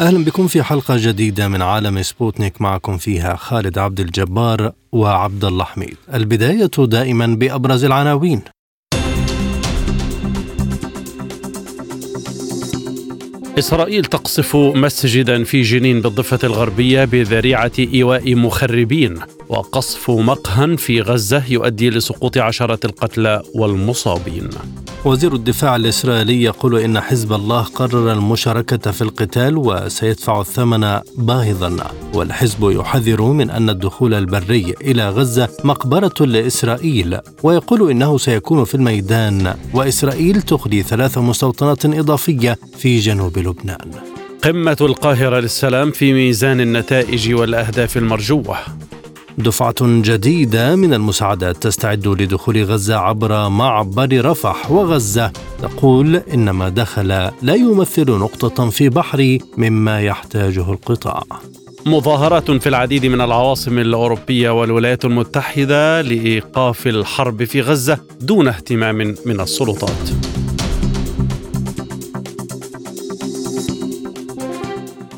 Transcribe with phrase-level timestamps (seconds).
[0.00, 5.64] أهلا بكم في حلقة جديدة من عالم سبوتنيك معكم فيها خالد عبد الجبار وعبد الله
[5.64, 5.96] حميد.
[6.14, 8.42] البداية دائما بأبرز العناوين.
[13.58, 19.18] إسرائيل تقصف مسجدا في جنين بالضفة الغربية بذريعة إيواء مخربين
[19.48, 24.48] وقصف مقهى في غزة يؤدي لسقوط عشرة القتلى والمصابين.
[25.04, 31.76] وزير الدفاع الإسرائيلي يقول إن حزب الله قرر المشاركة في القتال وسيدفع الثمن باهظا
[32.14, 39.54] والحزب يحذر من أن الدخول البري إلى غزة مقبرة لإسرائيل ويقول إنه سيكون في الميدان
[39.74, 43.90] وإسرائيل تخلي ثلاث مستوطنات إضافية في جنوب لبنان.
[44.42, 48.56] قمة القاهرة للسلام في ميزان النتائج والأهداف المرجوة.
[49.38, 55.32] دفعة جديدة من المساعدات تستعد لدخول غزة عبر معبر رفح وغزة.
[55.62, 57.08] تقول إن ما دخل
[57.42, 61.22] لا يمثل نقطة في بحري مما يحتاجه القطاع.
[61.86, 69.40] مظاهرات في العديد من العواصم الأوروبية والولايات المتحدة لإيقاف الحرب في غزة دون اهتمام من
[69.40, 70.33] السلطات.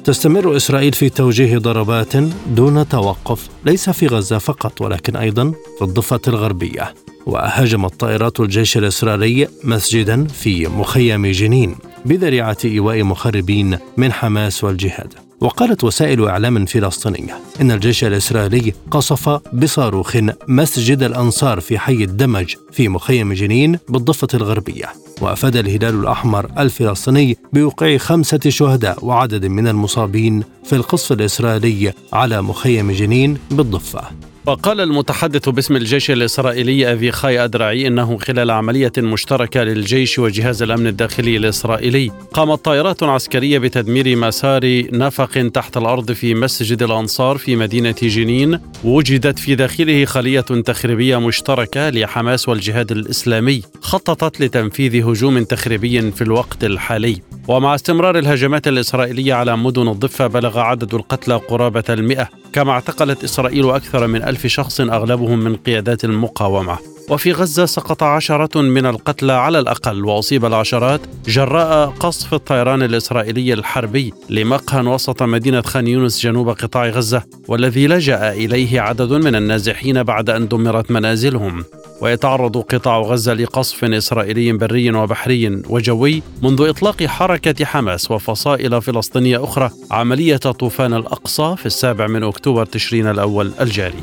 [0.06, 6.20] تستمر إسرائيل في توجيه ضربات دون توقف ليس في غزة فقط ولكن أيضا في الضفة
[6.28, 6.94] الغربية.
[7.26, 15.25] وهاجمت طائرات الجيش الإسرائيلي مسجدا في مخيم جنين بذريعة إيواء مخربين من حماس والجهاد.
[15.40, 20.16] وقالت وسائل إعلام فلسطينية إن الجيش الإسرائيلي قصف بصاروخ
[20.48, 24.86] مسجد الأنصار في حي الدمج في مخيم جنين بالضفة الغربية.
[25.20, 32.92] وأفاد الهلال الأحمر الفلسطيني بوقوع خمسة شهداء وعدد من المصابين في القصف الإسرائيلي على مخيم
[32.92, 34.02] جنين بالضفة.
[34.46, 41.36] وقال المتحدث باسم الجيش الإسرائيلي أفيخاي أدرعي أنه خلال عملية مشتركة للجيش وجهاز الأمن الداخلي
[41.36, 48.60] الإسرائيلي قامت طائرات عسكرية بتدمير مسار نفق تحت الأرض في مسجد الأنصار في مدينة جنين
[48.84, 56.64] وجدت في داخله خلية تخريبية مشتركة لحماس والجهاد الإسلامي خططت لتنفيذ هجوم تخريبي في الوقت
[56.64, 57.20] الحالي.
[57.48, 62.28] ومع استمرار الهجمات الإسرائيلية على مدن الضفة بلغ عدد القتلى قرابة المئة.
[62.56, 66.95] كما اعتقلت إسرائيل أكثر من ألف شخص أغلبهم من قيادات المقاومة.
[67.10, 74.14] وفي غزة سقط عشرة من القتلى على الأقل وأصيب العشرات جراء قصف الطيران الإسرائيلي الحربي
[74.30, 80.30] لمقهى وسط مدينة خان يونس جنوب قطاع غزة والذي لجأ إليه عدد من النازحين بعد
[80.30, 81.64] أن دمرت منازلهم.
[82.00, 89.70] ويتعرض قطاع غزة لقصف إسرائيلي بري وبحري وجوي منذ إطلاق حركة حماس وفصائل فلسطينية أخرى
[89.90, 94.02] عملية طوفان الأقصى في السابع من أكتوبر تشرين الأول الجاري.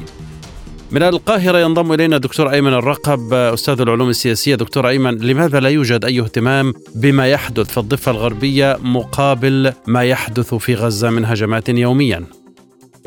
[0.93, 6.05] من القاهرة ينضم إلينا دكتور أيمن الرقب أستاذ العلوم السياسية دكتور أيمن لماذا لا يوجد
[6.05, 12.25] أي اهتمام بما يحدث في الضفة الغربية مقابل ما يحدث في غزة من هجمات يوميا؟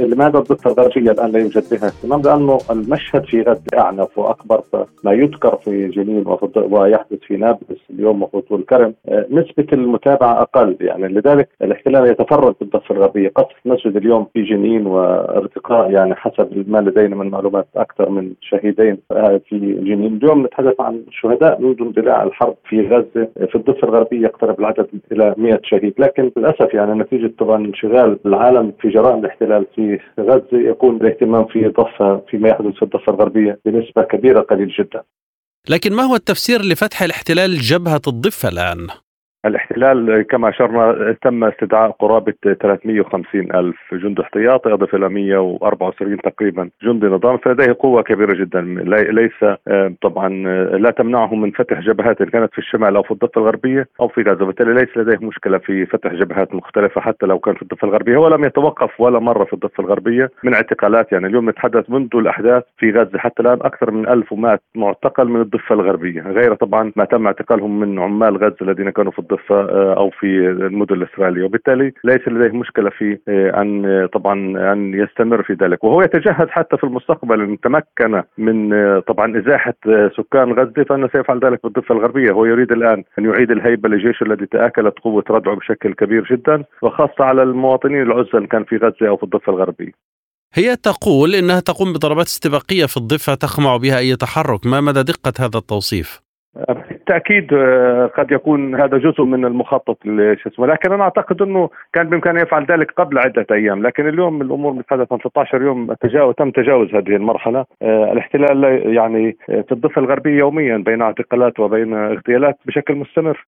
[0.00, 4.62] لماذا الضفه الغربيه الآن لا يوجد بها اهتمام؟ لأنه المشهد في غزة أعنف وأكبر
[5.04, 6.24] ما يذكر في جنين
[6.56, 13.28] ويحدث في نابلس اليوم والكرم آه، نسبة المتابعة أقل يعني لذلك الاحتلال يتفرد بالضفه الغربية.
[13.28, 18.98] قصف مسجد اليوم في جنين وارتقاء يعني حسب ما لدينا من معلومات أكثر من شهيدين
[19.10, 20.16] آه، في جنين.
[20.16, 23.28] اليوم نتحدث عن شهداء منذ اندلاع الحرب في غزة.
[23.46, 25.94] في الضفة الغربية يقترب العدد إلى 100 شهيد.
[25.98, 29.85] لكن للأسف يعني نتيجة طبعا انشغال العالم في جرائم الاحتلال في
[30.20, 35.02] غزة يكون الاهتمام في ضفة فيما يحدث في الضفة الغربية بنسبة كبيرة قليل جدا.
[35.69, 38.86] لكن ما هو التفسير لفتح الاحتلال جبهة الضفة الآن؟
[39.46, 47.04] الاحتلال كما أشرنا تم استدعاء قرابة 350 ألف جند احتياطي أضف إلى 174 تقريبا جند
[47.04, 48.60] نظام فلديه قوة كبيرة جدا.
[49.10, 49.44] ليس
[50.03, 53.88] طبعا آه، لا تمنعهم من فتح جبهات إن كانت في الشمال أو في الضفة الغربية
[54.00, 54.44] أو في غزة.
[54.44, 58.16] وبالتالي ليس لديه مشكلة في فتح جبهات مختلفة حتى لو كان في الضفة الغربية.
[58.16, 61.12] ولم يتوقف ولا مرة في الضفة الغربية من اعتقالات.
[61.12, 65.74] يعني اليوم نتحدث منذ الأحداث في غزة حتى الآن أكثر من 1100 معتقل من الضفة
[65.74, 66.22] الغربية.
[66.22, 70.27] غير طبعا ما تم اعتقالهم من عمال غزة الذين كانوا في الضفة آه، أو في
[70.48, 74.34] المدن الاسرائيليه وبالتالي ليس لديه مشكلة في آه، أن آه، طبعا
[74.72, 75.84] أن يستمر في ذلك.
[75.84, 79.74] وهو يتجهز حتى في المستقبل إن تمكن من طبعا إزاحة
[80.16, 82.33] سكان غزة فإنه سيفعل ذلك بالضفه الغربية.
[82.33, 87.24] هو يريد الآن أن يعيد الهيبة لجيشه الذي تأكلت قوة ردعه بشكل كبير جدا وخاصة
[87.24, 89.92] على المواطنين العزل كان في غزة أو في الضفة الغربية.
[90.54, 95.33] هي تقول إنها تقوم بضربات استباقية في الضفة تخمع بها أي تحرك، ما مدى دقة
[95.41, 96.27] هذا التوصيف؟
[97.06, 99.98] بالتأكيد آه، قد يكون هذا جزء من المخطط
[100.42, 104.42] شو اسمه لكن أنا أعتقد إنه كان بإمكانه يفعل ذلك قبل عدة أيام لكن اليوم
[104.42, 110.38] الأمور متحدثه 16 يوم تجاوز تم تجاوز هذه المرحلة آه، الاحتلال يعني في الضفة الغربية
[110.38, 113.47] يوميا بين اعتقالات وبين اغتيالات بشكل مستمر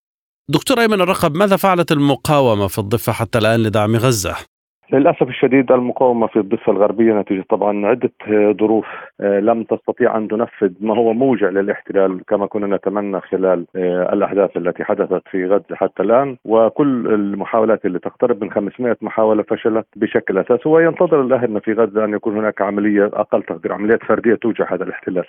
[0.49, 4.35] دكتور أيمن الرقب ماذا فعلت المقاومة في الضفة حتى الآن لدعم غزة؟
[4.93, 8.11] للأسف الشديد المقاومة في الضفة الغربية نتيجة طبعا عدة
[8.61, 8.85] ظروف
[9.21, 14.57] آه، لم تستطيع أن تنفذ ما هو موجع للاحتلال كما كنا نتمنى خلال آه، الأحداث
[14.57, 16.37] التي حدثت في غزة حتى الآن.
[16.45, 22.13] وكل المحاولات اللي تقترب من 500 محاولة فشلت بشكل أساسي وينتظر الاهلنا في غزة أن
[22.13, 25.25] يكون هناك عملية أقل تقدير عمليات فردية توجع هذا الاحتلال.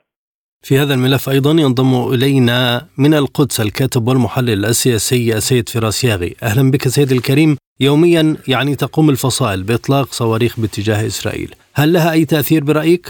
[0.63, 6.35] في هذا الملف أيضا ينضم إلينا من القدس الكاتب والمحلل السياسي سيد فراس ياغي.
[6.43, 7.57] أهلا بك سيد الكريم.
[7.81, 13.07] يوميا يعني تقوم الفصائل بإطلاق صواريخ باتجاه إسرائيل هل لها أي تأثير برأيك؟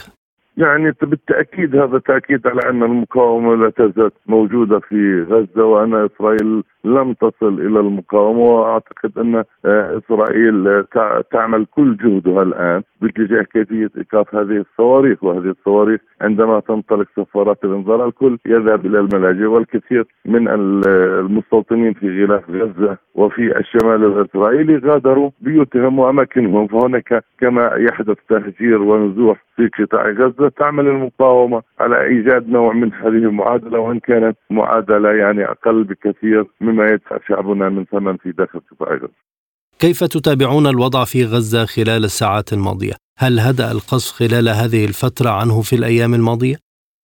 [0.57, 7.13] يعني بالتأكيد هذا تأكيد على أن المقاومة لا تزال موجودة في غزة وأن إسرائيل لم
[7.13, 14.35] تصل إلى المقاومة وأعتقد أن آه، إسرائيل آه، تعمل كل جهدها الآن باتجاه كيفية إيقاف
[14.35, 21.93] هذه الصواريخ وهذه الصواريخ عندما تنطلق سفارات الإنذار الكل يذهب إلى الملاجئ والكثير من المستوطنين
[21.93, 26.67] في غلاف غزة وفي الشمال الإسرائيلي غادروا بيوتهم وأماكنهم.
[26.67, 30.49] فهناك كما يحدث تهجير ونزوح في قطاع غزة.
[30.49, 36.89] تعمل المقاومة على إيجاد نوع من هذه المعادلة وإن كانت معادلة يعني أقل بكثير مما
[36.89, 39.31] يدفع شعبنا من ثمن في داخل قطاع غزه.
[39.79, 45.63] كيف تتابعون الوضع في غزة خلال الساعات الماضية؟ هل هدأ القصف خلال هذه الفترة عنه
[45.63, 46.57] في الأيام الماضية؟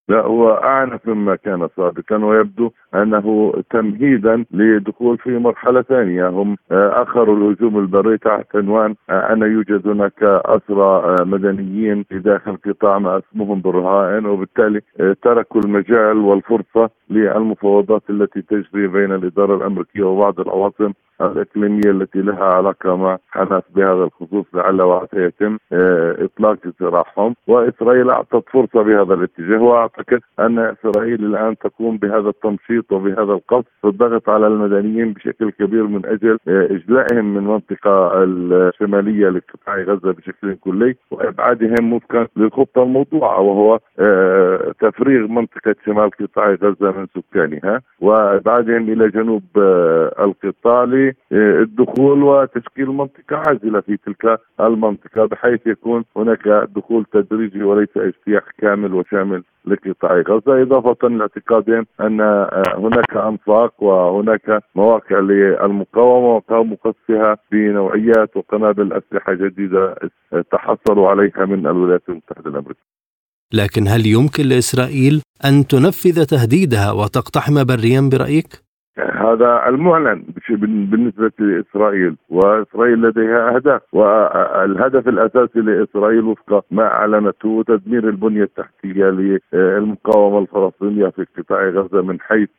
[0.09, 6.27] لا هو أعنف مما كان سابقا ويبدو أنه تمهيدا لدخول في مرحلة ثانية.
[6.29, 12.19] هم آه، اخروا الهجوم البري تحت عنوان آه، ان يوجد هناك اسرى آه، مدنيين في
[12.19, 14.81] داخل قطاع ما اسمهم بالرهائن وبالتالي
[15.21, 22.95] تركوا المجال والفرصة للمفاوضات التي تجري بين الإدارة الأمريكية وبعض العواصم الإقليمية التي لها علاقة
[22.95, 27.35] مع حماس بهذا الخصوص لعل وعسى يتم إطلاق سراحهم.
[27.47, 32.29] وإسرائيل أعطت فرصة بهذا الاتجاه وأعتقد أن إسرائيل الآن تقوم بهذا
[32.87, 39.75] التنشيط وبهذا القصف الضغط على المدنيين بشكل كبير من أجل إجلائهم من المنطقة الشمالية لقطاع
[39.77, 47.07] غزة بشكل كلي وإبعادهم وفقا للخطه الموضوعه وهو آه، تفريغ منطقة شمال قطاع غزة من
[47.15, 56.03] سكانها وإبعادهم إلى جنوب آه، القطاع للدخول وتشكيل منطقة عازلة في تلك المنطقة بحيث يكون
[56.17, 60.61] هناك دخول تدريجي وليس اجتياح كامل وشامل لقطاع غزة.
[60.61, 69.95] إضافة لاعتقادهم أن آه، هناك أنفاق وهناك مواقع للمقاومة وقاموا قصفها بنوعيات وقنابل أسلحة جديدة
[70.51, 72.87] تحصلوا عليها من الولايات المتحدة الأمريكية.
[73.53, 78.66] لكن هل يمكن لإسرائيل أن تنفذ تهديدها وتقتحم بريا برأيك؟
[78.99, 88.43] هذا المعلن بالنسبة لإسرائيل وإسرائيل لديها أهداف والهدف الأساسي لإسرائيل وفق ما أعلنته تدمير البنية
[88.43, 89.05] التحتية
[89.53, 92.49] للمقاومة الفلسطينية في قطاع غزة من حيث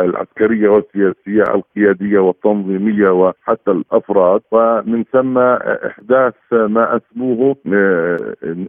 [0.00, 4.40] العسكرية والسياسية القيادية والتنظيمية وحتى الأفراد.
[4.52, 7.56] ومن ثم إحداث ما أسموه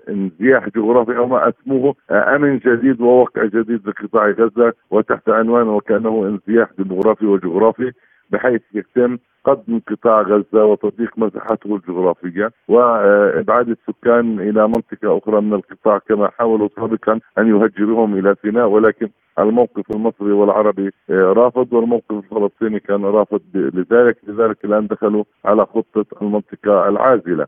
[0.10, 6.70] انزياح جغرافي أو ما أسموه أمن جديد ووقع جديد لقطاع غزة وتحت عنوان وكأنه انزياح
[6.86, 7.92] ديموغرافي وجغرافي
[8.30, 15.98] بحيث يتم قدم قطاع غزة وتضييق مساحته الجغرافية وإبعاد السكان إلى منطقة أخرى من القطاع
[15.98, 19.10] كما حاولوا سابقا أن يهجروهم إلى سيناء ولكن
[19.40, 26.90] الموقف المصري والعربي رافض والموقف الفلسطيني كان رافض لذلك لذلك الآن دخلوا على خطة المنطقة
[26.90, 27.48] العازلة.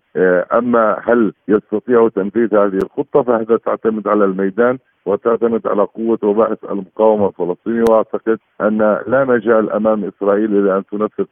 [0.54, 7.28] أما هل يستطيعوا تنفيذ هذه الخطة فهذا تعتمد على الميدان وتعتمد على قوة وبعث المقاومة
[7.28, 8.78] الفلسطينية وأعتقد أن
[9.08, 11.26] لا مجال أمام إسرائيل إلى أن تنفذ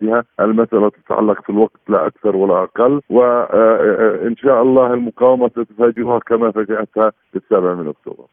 [0.00, 6.50] تهديداتها المسألة تتعلق في الوقت لا أكثر ولا أقل وإن شاء الله المقاومة ستفاجئها كما
[6.50, 8.24] فاجأتها في السابع من أكتوبر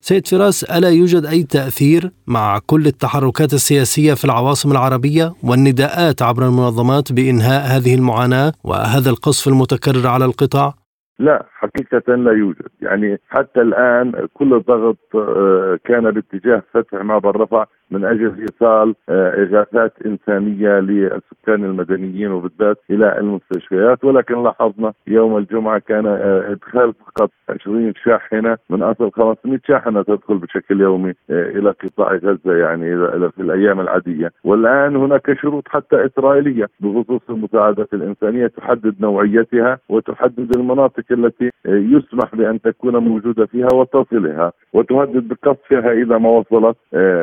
[0.00, 6.42] سيد فراس ألا يوجد أي تأثير مع كل التحركات السياسية في العواصم العربية والنداءات عبر
[6.42, 10.74] المنظمات بإنهاء هذه المعاناة وهذا القصف المتكرر على القطاع؟
[11.18, 12.68] لا حقيقة لا يوجد.
[12.82, 19.42] يعني حتى الآن كل الضغط آه، كان باتجاه فتح معبر رفح من أجل إيصال آه،
[19.42, 24.04] إغاثات إنسانية للسكان المدنيين وبالذات إلى المستشفيات.
[24.04, 30.38] ولكن لاحظنا يوم الجمعة كان آه، إدخال فقط 20 شاحنة من أصل 500 شاحنة تدخل
[30.38, 32.96] بشكل يومي إلى قطاع غزة يعني
[33.30, 34.32] في الأيام العادية.
[34.44, 42.60] والآن هناك شروط حتى إسرائيلية بخصوص المساعدات الإنسانية تحدد نوعيتها وتحدد المناطق التي يسمح بأن
[42.60, 46.76] تكون موجودة فيها وتصلها وتهدد بقصفها إذا ما وصلت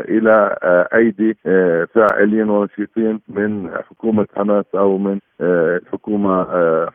[0.10, 0.56] إلى
[0.96, 1.38] أيدي
[1.94, 6.44] فاعلين ونشيطين من حكومة حماس أو من الحكومة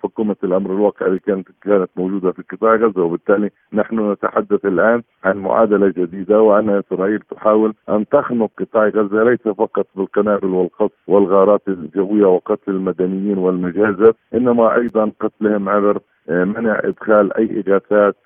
[0.02, 5.36] حكومة الأمر الواقع اللي كانت كانت موجودة في قطاع غزة وبالتالي نحن نتحدث الآن عن
[5.38, 12.26] معادلة جديدة وان إسرائيل تحاول أن تخنق قطاع غزة ليس فقط بالقنابل والقصف والغارات الجوية
[12.26, 18.16] وقتل المدنيين والمجازر إنما أيضا قتلهم عبر منع إدخال أي إغاثات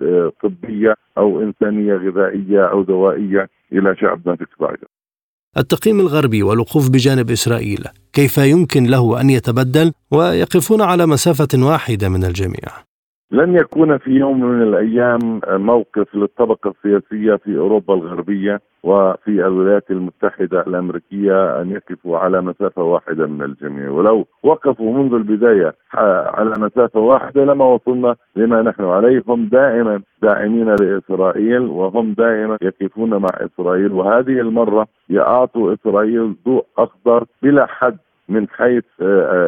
[0.43, 5.02] طبية أو إنسانية غذائية أو دوائية إلى شعبنا في قطاع غزة.
[5.57, 12.25] التقييم الغربي والوقوف بجانب إسرائيل كيف يمكن له أن يتبدل؟ ويقفون على مسافة واحدة من
[12.25, 12.92] الجميع.
[13.33, 20.61] لن يكون في يوم من الأيام موقف للطبقة السياسية في أوروبا الغربية وفي الولايات المتحدة
[20.61, 23.91] الأمريكية أن يقفوا على مسافة واحدة من الجميع.
[23.91, 25.75] ولو وقفوا منذ البداية
[26.35, 33.11] على مسافة واحدة لما وصلنا لما نحن عليه هم دائما داعمين لإسرائيل وهم دائما يقفون
[33.11, 33.93] مع إسرائيل.
[33.93, 37.97] وهذه المرة يعطوا إسرائيل ضوء أخضر بلا حد.
[38.33, 38.85] من حيث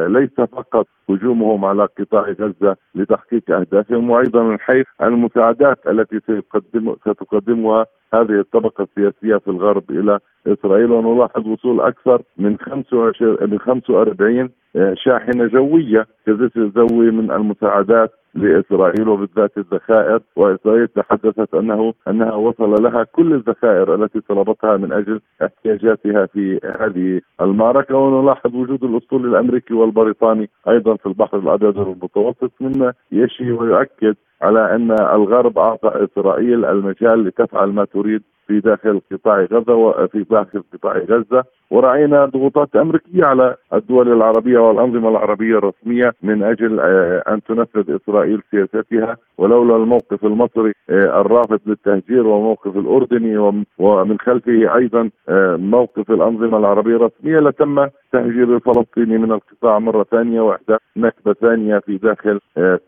[0.08, 7.86] ليس فقط هجومهم على قطاع غزة لتحقيق أهدافهم وأيضا من حيث المساعدات التي سيقدم ستقدمها
[8.14, 10.90] هذه الطبقة السياسية في الغرب إلى إسرائيل.
[10.90, 14.50] ونلاحظ وصول أكثر من 25 من 45
[14.94, 20.20] شاحنة جويه كجسر جوي من المساعدات لإسرائيل وبالذات الذخائر.
[20.36, 27.20] وإسرائيل تحدثت انه أنها وصل لها كل الذخائر التي طلبتها من أجل احتياجاتها في هذه
[27.40, 27.96] المعركة.
[27.96, 34.90] ونلاحظ وجود الأسطول الأمريكي والبريطاني أيضا في البحر الأبيض المتوسط مما يشي ويؤكد على أن
[34.92, 41.44] الغرب أعطى إسرائيل المجال لتفعل ما تريد في داخل قطاع غزة وفي داخل قطاع غزة.
[41.70, 46.80] ورأينا ضغوطات أمريكية على الدول العربية والأنظمة العربية الرسمية من أجل
[47.28, 49.16] أن تنفذ إسرائيل سياستها.
[49.38, 55.10] ولولا الموقف المصري الرافض للتهجير والموقف الأردني ومن خلفه أيضا
[55.56, 61.96] موقف الأنظمة العربية الرسمية لتم تهجير الفلسطيني من القطاع مرة ثانية وإحداث نكبة ثانية في
[61.96, 62.40] داخل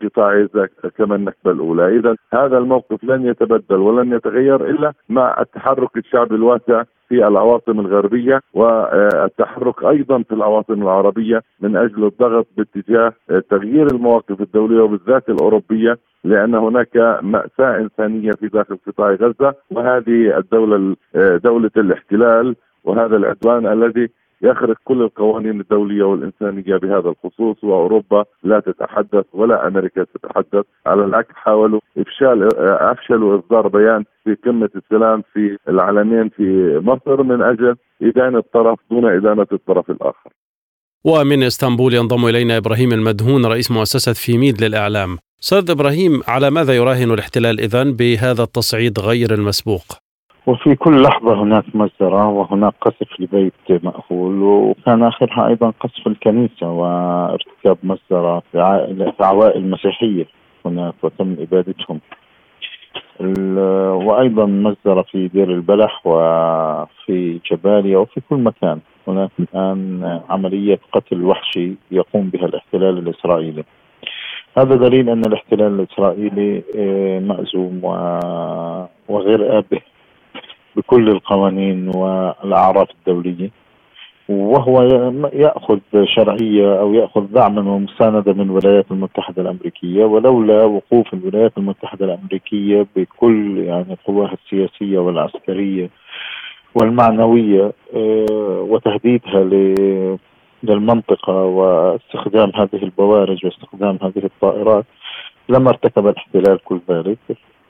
[0.03, 5.97] قطاع غزه كما النكبة الأولى، إذا هذا الموقف لن يتبدل ولن يتغير إلا مع التحرك
[5.97, 13.13] الشعبي الواسع في العواصم الغربية والتحرك أيضا في العواصم العربية من أجل الضغط باتجاه
[13.49, 20.95] تغيير المواقف الدولية وبالذات الأوروبية لأن هناك مأساة إنسانية في داخل قطاع غزة وهذه الدولة
[21.15, 24.09] دولة الاحتلال وهذا العدوان الذي
[24.41, 31.33] يخرق كل القوانين الدولية والانسانيه بهذا الخصوص وأوروبا لا تتحدث ولا أمريكا تتحدث على العكس
[31.33, 38.37] حاولوا إفشال أفشلوا إصدار بيان في قمة السلام في العالمين في مصر من أجل إدانة
[38.37, 40.29] الطرف دون إدانة الطرف الآخر.
[41.05, 45.17] ومن إسطنبول ينضم إلينا إبراهيم المدهون رئيس مؤسسة فيميد للإعلام.
[45.43, 50.06] أستاذ إبراهيم على ماذا يراهن الاحتلال اذا بهذا التصعيد غير المسبوق؟
[50.47, 57.77] وفي كل لحظة هناك مجزرة وهناك قصف لبيت مأهول وكان آخرها أيضا قصف الكنيسة وارتكاب
[57.83, 60.25] مجزرة في, عوائل مسيحية
[60.65, 61.99] هناك وتم إبادتهم.
[64.05, 68.79] وأيضا مجزرة في دير البلح وفي جباليا وفي كل مكان.
[69.07, 73.63] هناك الآن عملية قتل وحشي يقوم بها الاحتلال الإسرائيلي.
[74.57, 76.63] هذا دليل أن الاحتلال الإسرائيلي
[77.19, 77.81] مأزوم
[79.09, 79.81] وغير آبه.
[80.77, 83.49] بكل القوانين والأعراف الدولية
[84.29, 84.81] وهو
[85.33, 85.79] يأخذ
[86.15, 93.57] شرعية أو يأخذ دعما ومساندة من الولايات المتحدة الأمريكية ولولا وقوف الولايات المتحدة الأمريكية بكل
[93.57, 95.89] يعني قواها السياسية والعسكرية
[96.75, 97.71] والمعنوية
[98.69, 99.43] وتهديدها
[100.63, 104.85] للمنطقة واستخدام هذه البوارج واستخدام هذه الطائرات
[105.49, 107.17] لما ارتكب الاحتلال كل ذلك.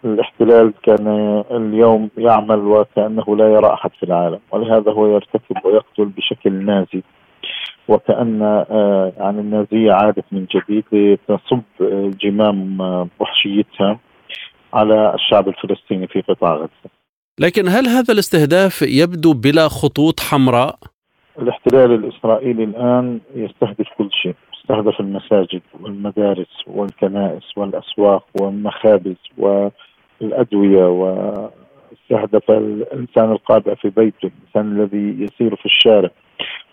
[0.05, 1.07] الاحتلال كان
[1.51, 7.03] اليوم يعمل وكأنه لا يرى أحد في العالم ولهذا هو يرتكب ويقتل بشكل نازي
[7.87, 8.41] وكأن
[9.17, 11.61] يعني النازية عادت من جديد لتصب
[12.21, 12.81] جمام
[13.19, 13.99] وحشيتها
[14.73, 16.89] على الشعب الفلسطيني في قطاع غزة
[17.39, 20.75] لكن هل هذا الاستهداف يبدو بلا خطوط حمراء؟
[21.39, 29.69] الاحتلال الإسرائيلي الآن يستهدف كل شيء يستهدف المساجد والمدارس والكنائس والأسواق والمخابز و
[30.21, 30.85] الأدوية
[31.91, 36.09] يستهدف الإنسان القابع في بيته، الإنسان الذي يسير في الشارع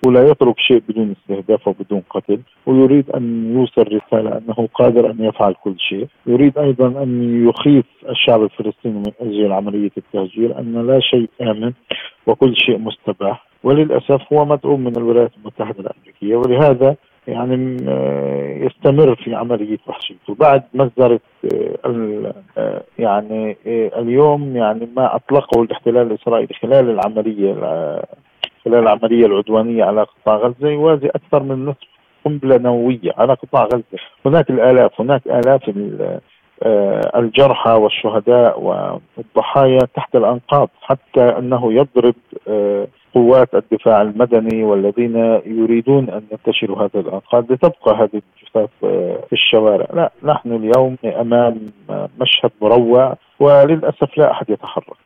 [0.07, 5.55] ولا يترك شيء بدون استهداف وبدون قتل ويريد أن يوصل رسالة أنه قادر أن يفعل
[5.65, 11.31] كل شيء، يريد أيضا أن يخيف الشعب الفلسطيني من أجل عملية التهجير أن لا شيء
[11.43, 11.73] آمن
[12.27, 16.97] وكل شيء مستباح، وللأسف هو مدعوم من الولايات المتحدة الأمريكية ولهذا
[17.29, 21.19] يعني آه، يستمر في عملية وحشيته بعد مصدر
[21.55, 23.57] آه، آه، يعني
[23.99, 27.53] اليوم يعني ما اطلقه الاحتلال الإسرائيلي خلال العملية
[28.65, 30.69] خلال العملية العدوانية على قطاع غزة.
[30.69, 31.89] يوازي أكثر من نصف
[32.25, 35.71] قنبلة نووية على قطاع غزة، هناك الآلاف هناك آلاف
[37.17, 42.15] الجرحى والشهداء والضحايا تحت الأنقاض حتى أنه يضرب
[43.15, 45.17] قوات الدفاع المدني والذين
[45.47, 48.71] يريدون أن ينتشروا هذه الأنقاض لتبقى هذه الجثث
[49.29, 54.97] في الشوارع، لا نحن اليوم أمام مشهد مروع وللأسف لا أحد يتحرك.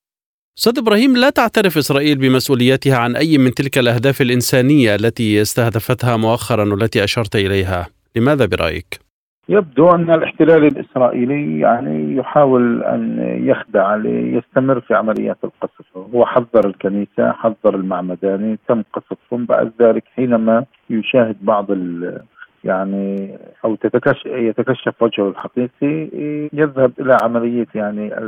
[0.58, 6.72] أستاذ إبراهيم لا تعترف إسرائيل بمسؤوليتها عن أي من تلك الأهداف الإنسانية التي استهدفتها مؤخرا
[6.72, 7.86] والتي أشرت إليها،
[8.16, 9.07] لماذا برأيك؟
[9.48, 17.32] يبدو أن الاحتلال الإسرائيلي يعني يحاول أن يخدع ليستمر في عمليات القصف، هو حذر الكنيسة،
[17.32, 19.44] حذر المعمداني، تم قصفهم.
[19.44, 22.20] بعد ذلك حينما يشاهد بعض ال
[22.64, 26.10] يعني أو تتكشف يتكشف وجهه الحقيقي
[26.52, 28.18] يذهب إلى عملية يعني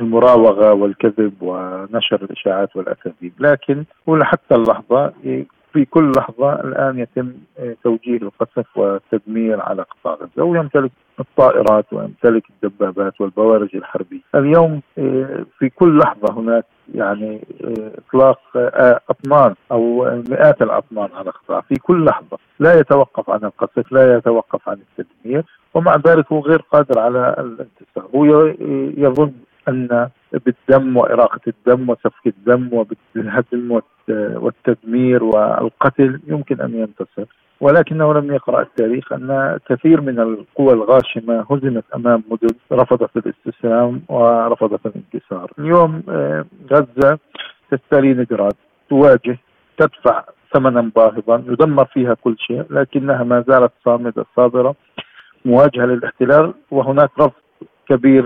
[0.00, 5.12] المراوغة والكذب ونشر الإشاعات والأكاذيب، لكن هو حتى اللحظة
[5.74, 10.90] في كل لحظة الآن يتم آه، توجيه القصف والتدمير على قطاع غزة ويمتلك
[11.20, 14.20] الطائرات ويمتلك الدبابات والبوارج الحربية.
[14.34, 16.64] اليوم آه، في كل لحظة هناك
[16.94, 18.40] يعني آه، إطلاق
[19.10, 21.60] أطنان أو مئات الأطنان على قطاع.
[21.60, 26.62] في كل لحظة لا يتوقف عن القصف لا يتوقف عن التدمير ومع ذلك هو غير
[26.72, 28.46] قادر على الانتصار هو
[28.96, 29.32] يظن
[29.68, 37.24] أن بالدم وإراقة الدم وسفك الدم وبالهدم والتدمير والقتل يمكن أن ينتصر
[37.60, 44.86] ولكنه لم يقرأ التاريخ أن كثير من القوى الغاشمة هزمت أمام مدن رفضت الاستسلام ورفضت
[44.86, 45.52] الانتصار.
[45.58, 47.18] اليوم آه، غزة
[47.70, 48.54] تستري نجراد
[48.90, 49.38] تواجه
[49.78, 54.74] تدفع ثمنا باهظا يدمر فيها كل شيء لكنها ما زالت صامدة صابره
[55.44, 57.32] مواجهة للاحتلال وهناك رفض
[57.88, 58.24] كبير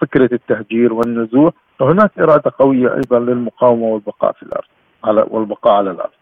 [0.00, 4.64] فكرة التهجير والنزوح وهناك إرادة قوية أيضا للمقاومة والبقاء في الأرض
[5.04, 6.17] على والبقاء على الأرض.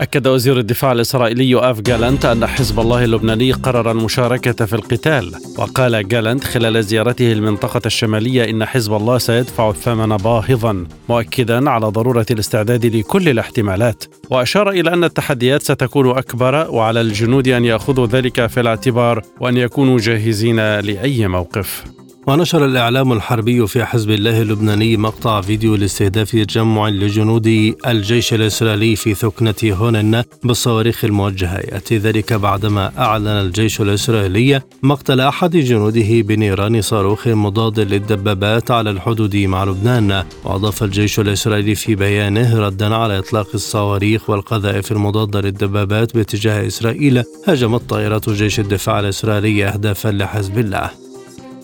[0.00, 6.08] أكد وزير الدفاع الإسرائيلي يوآف جالنت أن حزب الله اللبناني قرر المشاركة في القتال وقال
[6.08, 12.86] جالنت خلال زيارته المنطقة الشمالية إن حزب الله سيدفع الثمن باهظا مؤكدا على ضرورة الاستعداد
[12.86, 14.04] لكل الاحتمالات.
[14.30, 19.98] وأشار إلى أن التحديات ستكون أكبر وعلى الجنود أن يأخذوا ذلك في الاعتبار وأن يكونوا
[19.98, 21.84] جاهزين لأي موقف.
[22.26, 29.14] ونشر الإعلام الحربي في حزب الله اللبناني مقطع فيديو لاستهداف تجمع لجنود الجيش الإسرائيلي في
[29.14, 31.58] ثكنة هونن بالصواريخ الموجهة.
[31.58, 39.36] يأتي ذلك بعدما أعلن الجيش الإسرائيلي مقتل أحد جنوده بنيران صاروخ مضاد للدبابات على الحدود
[39.36, 40.24] مع لبنان.
[40.44, 47.22] وأضاف الجيش الإسرائيلي في بيانه ردا على إطلاق الصواريخ والقذائف المضادة للدبابات باتجاه إسرائيل.
[47.48, 51.03] هاجمت طائرات جيش الدفاع الإسرائيلي أهدافا لحزب الله.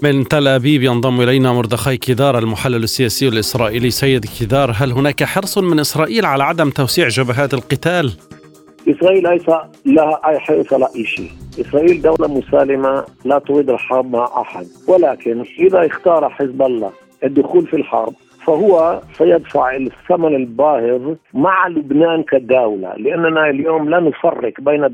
[0.02, 5.58] من تل أبيب ينضم إلينا مردخاي كيدار المحلل السياسي الإسرائيلي سيد كيدار هل هناك حرص
[5.58, 8.12] من إسرائيل على عدم توسيع جبهات القتال؟
[8.88, 9.48] إسرائيل ليس
[9.86, 11.30] لها أي حرص على أي شيء.
[11.60, 14.66] إسرائيل دولة مسالمة لا تريد الحرب مع أحد.
[14.88, 16.90] ولكن إذا اختار حزب الله
[17.24, 18.14] الدخول في الحرب
[18.46, 22.94] فهو سيدفع الثمن الباهظ مع لبنان كدولة.
[22.96, 24.84] لأننا اليوم لا نفرق بين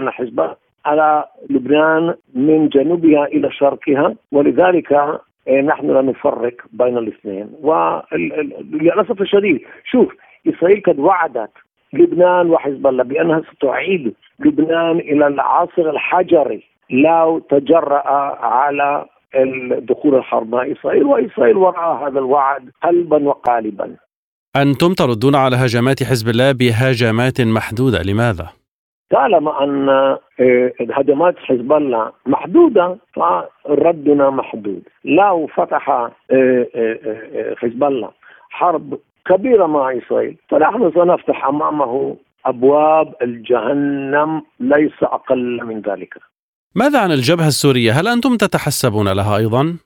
[0.00, 0.40] أن حزب
[0.84, 9.60] على لبنان من جنوبها إلى شرقها ولذلك آه، نحن لا نفرق بين الاثنين وللأسف الشديد
[9.90, 10.14] شوف
[10.48, 11.50] إسرائيل قد وعدت
[11.92, 18.08] لبنان وحزب الله بأنها ستعيد لبنان إلى العصر الحجري لو تجرأ
[18.44, 19.04] على
[19.78, 23.96] دخول الحرب مع إسرائيل وإسرائيل وراء هذا الوعد قلبا وقالبا.
[24.56, 28.61] أنتم تردون على هجمات حزب الله بهجمات محدودة، لماذا؟
[29.12, 38.10] طالما أن آه، هجمات حزب الله محدودة فردنا محدود لو فتح آه، آه، حزب الله
[38.50, 46.14] حرب كبيرة مع إسرائيل فنحن سنفتح أمامه أبواب الجهنم ليس أقل من ذلك.
[46.74, 49.78] ماذا عن الجبهة السورية؟ هل أنتم تتحسبون لها أيضا؟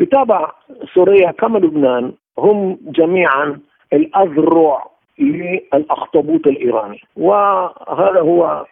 [0.00, 0.52] بتابع
[0.94, 3.60] سوريا كما لبنان هم جميعا
[3.92, 7.00] الأذرع للأخطبوط الإيراني.
[7.16, 8.66] وهذا هو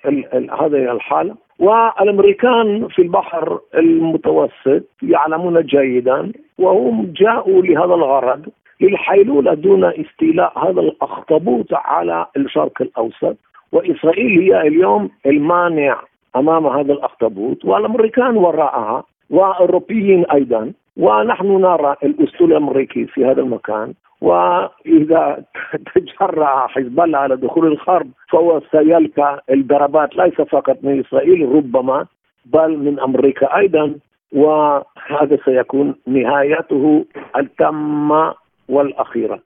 [0.61, 8.47] هذه الحاله والأمريكان في البحر المتوسط يعلمون جيدا وهم جاءوا لهذا الغرض
[8.81, 13.37] للحيلولة دون استيلاء هذا الأخطبوط على الشرق الأوسط.
[13.73, 16.03] وإسرائيل هي اليوم المانع
[16.37, 17.65] أمام هذا الأخطبوط.
[17.65, 20.73] والأمريكان وراءها واوروبيين أيضا.
[20.97, 23.95] ونحن نرى الأسطول الأمريكي في هذا المكان.
[24.23, 25.45] وإذا
[25.95, 32.07] تجرع حزب الله على دخول الحرب فهو سيلقى الضربات ليس فقط من إسرائيل ربما
[32.47, 33.95] بل من أمريكا أيضا
[34.33, 37.05] وهذا سيكون نهايته
[37.37, 38.35] التامة
[38.69, 39.43] والأخيرة.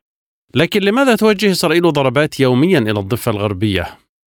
[0.54, 3.84] لكن لماذا توجه إسرائيل ضربات يوميا إلى الضفة الغربية؟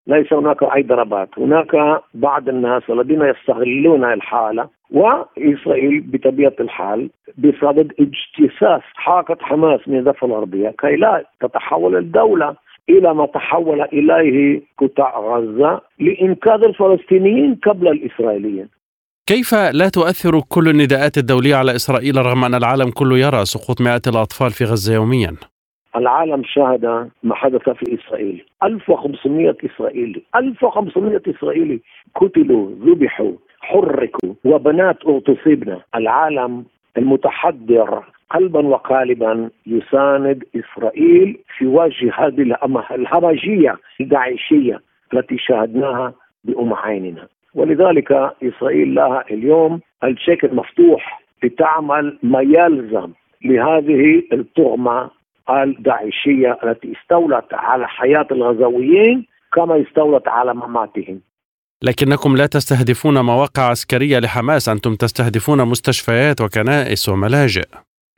[0.08, 8.82] ليس هناك أي ضربات، هناك بعض الناس الذين يستغلون الحالة وإسرائيل بطبيعة الحال بصدد اجتثاث
[8.94, 12.56] حركة حماس من الضفة الغربية كي لا تتحول الدولة
[12.90, 18.70] إلى ما تحول إليه قطاع غزة لإنقاذ الفلسطينيين قبل الإسرائيليين.
[19.28, 24.08] كيف لا تؤثر كل النداءات الدولية على إسرائيل رغم أن العالم كله يرى سقوط مئات
[24.08, 25.36] الأطفال في غزة يوميا؟
[25.96, 28.46] العالم شاهد ما حدث في إسرائيل.
[28.64, 30.22] 1500 إسرائيلي.
[30.36, 31.80] 1500 إسرائيلي
[32.16, 36.66] قتلوا ذبحوا حركوا وبنات اغتصبن العالم
[36.98, 42.56] المتحضر قلبا وقالبا يساند إسرائيل في وجه هذه
[42.92, 44.82] الهمجية الداعشية
[45.14, 47.28] التي شاهدناها بأم عيننا.
[47.56, 48.12] ولذلك
[48.44, 53.12] إسرائيل لها اليوم الشيك المفتوح لتعمل ما يلزم
[53.46, 55.10] لهذه التهمه
[55.50, 61.22] الداعشيه التي استولت على حياة الغزاويين كما استولت على مماتهم.
[61.82, 67.68] لكنكم لا تستهدفون مواقع عسكرية لحماس أنتم تستهدفون مستشفيات وكنائس وملاجئ.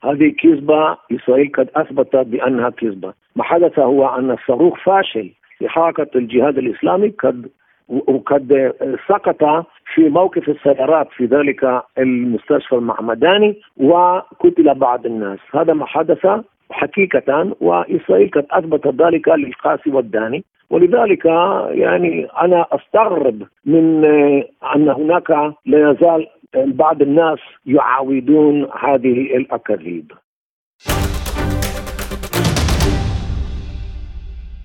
[0.04, 3.12] هذه كذبة إسرائيل قد اثبتت بأنها كذبة.
[3.36, 7.50] ما حدث هو أن الصاروخ فاشل في حركة الجهاد الإسلامي قد
[7.88, 8.72] وقد
[9.08, 15.38] سقط في موقف السيارات في ذلك المستشفى المعمداني وقتل بعض الناس.
[15.54, 16.26] هذا ما حدث
[16.70, 20.44] حقيقة وإسرائيل قد أثبتت ذلك للقاسي والداني.
[20.70, 21.24] ولذلك
[21.70, 24.04] يعني أنا أستغرب من
[24.74, 25.30] أن هناك
[25.66, 30.12] لا يزال بعض الناس يعاودون هذه الأكاذيب.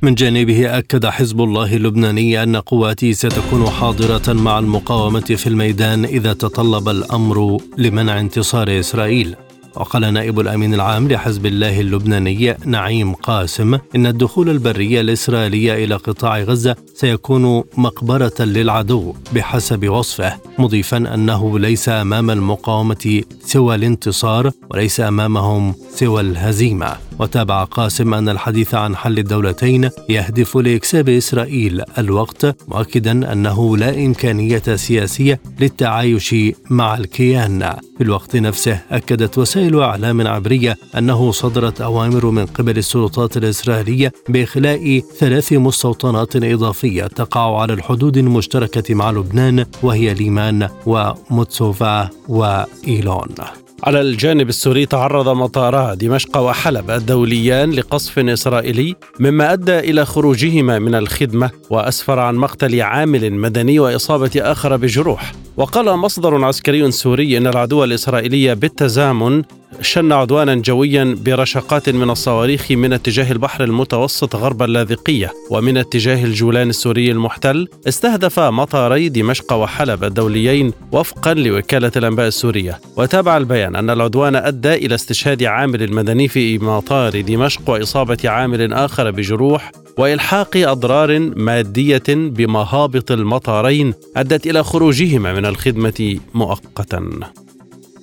[0.03, 6.33] من جانبه أكد حزب الله اللبناني أن قواته ستكون حاضرة مع المقاومة في الميدان إذا
[6.33, 9.35] تطلب الأمر لمنع انتصار إسرائيل.
[9.75, 16.39] وقال نائب الأمين العام لحزب الله اللبناني نعيم قاسم إن الدخول البري الإسرائيلي إلى قطاع
[16.39, 25.73] غزة سيكون مقبرة للعدو بحسب وصفه مضيفا أنه ليس أمام المقاومة سوى الانتصار وليس أمامهم
[25.95, 26.95] سوى الهزيمة.
[27.21, 34.75] وتابع قاسم أن الحديث عن حل الدولتين يهدف لإكساب إسرائيل الوقت مؤكدا أنه لا إمكانية
[34.75, 36.35] سياسية للتعايش
[36.69, 37.73] مع الكيان.
[37.97, 44.99] في الوقت نفسه أكدت وسائل إعلام عبرية أنه صدرت أوامر من قبل السلطات الإسرائيلية بإخلاء
[45.19, 53.35] ثلاث مستوطنات إضافية تقع على الحدود المشتركة مع لبنان وهي ليمان وموتسوفا وإيلون.
[53.83, 60.95] على الجانب السوري تعرض مطارا دمشق وحلب الدوليان لقصف إسرائيلي مما أدى إلى خروجهما من
[60.95, 65.33] الخدمة وأسفر عن مقتل عامل مدني وإصابة آخر بجروح.
[65.57, 69.43] وقال مصدر عسكري سوري إن العدو الإسرائيلي بالتزامن
[69.81, 76.69] شن عدوانا جويا برشقات من الصواريخ من اتجاه البحر المتوسط غرب اللاذقية ومن اتجاه الجولان
[76.69, 82.79] السوري المحتل استهدف مطاري دمشق وحلب الدوليين وفقا لوكالة الأنباء السورية.
[82.97, 89.11] وتابع البيان أن العدوان أدى إلى استشهاد عامل مدني في مطار دمشق وإصابة عامل آخر
[89.11, 97.09] بجروح وإلحاق أضرار مادية بمهابط المطارين أدت إلى خروجهما من الخدمة مؤقتا.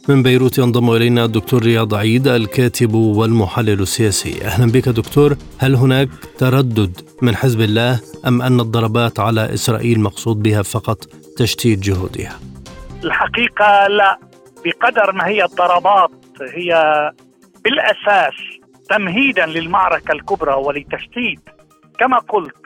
[0.08, 4.44] من بيروت ينضم إلينا الدكتور رياض عيد الكاتب والمحلل السياسي.
[4.44, 5.36] أهلا بك دكتور.
[5.58, 11.04] هل هناك تردد من حزب الله أم أن الضربات على إسرائيل مقصود بها فقط
[11.36, 12.40] تشتيت جهودها؟
[13.04, 14.18] الحقيقة لا.
[14.64, 16.10] بقدر ما هي الضربات
[16.54, 16.70] هي
[17.64, 18.34] بالأساس
[18.88, 21.40] تمهيدا للمعركة الكبرى ولتشتيت.
[21.98, 22.56] كما قلت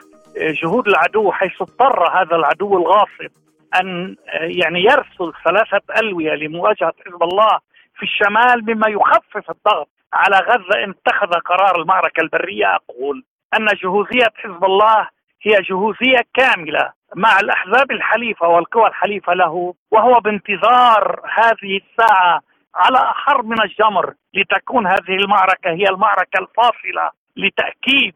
[0.63, 3.33] جهود العدو حيث اضطر هذا العدو الغاصب
[3.79, 7.59] أن يعني يرسل ثلاثة ألوية لمواجهة حزب الله
[7.95, 12.75] في الشمال مما يخفف الضغط على غزة إن اتخذ قرار المعركة البرية.
[12.75, 13.23] أقول
[13.59, 15.07] أن جهوزية حزب الله
[15.41, 22.41] هي جهوزية كاملة مع الأحزاب الحليفة والقوى الحليفة له وهو بانتظار هذه الساعة
[22.75, 28.15] على أحر من الجمر لتكون هذه المعركة هي المعركة الفاصلة لتأكيد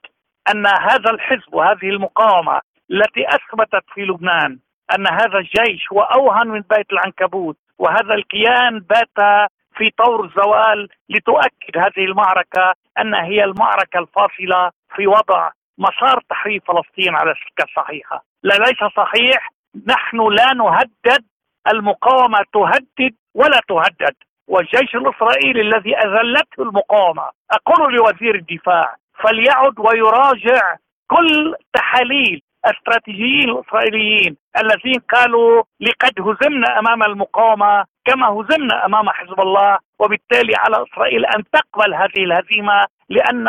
[0.52, 4.60] أن هذا الحزب وهذه المقاومة التي أثبتت في لبنان
[4.96, 11.78] أن هذا الجيش هو أوهن من بيت العنكبوت وهذا الكيان بات في طور الزوال لتؤكد
[11.78, 18.56] هذه المعركة أنها هي المعركة الفاصلة في وضع مسار تحرير فلسطين على السكة الصحيحة لا
[18.56, 19.50] ليس صحيح
[19.88, 21.26] نحن لا نهدد
[21.72, 24.16] المقاومة تهدد ولا تهدد
[24.48, 27.30] والجيش الإسرائيلي الذي أذلته المقاومة.
[27.52, 30.76] أقول لوزير الدفاع فليعد ويراجع
[31.08, 39.78] كل تحاليل استراتيجيين الإسرائيليين الذين قالوا لقد هزمنا أمام المقاومة كما هزمنا أمام حزب الله
[40.00, 43.48] وبالتالي على إسرائيل أن تقبل هذه الهزيمة لأن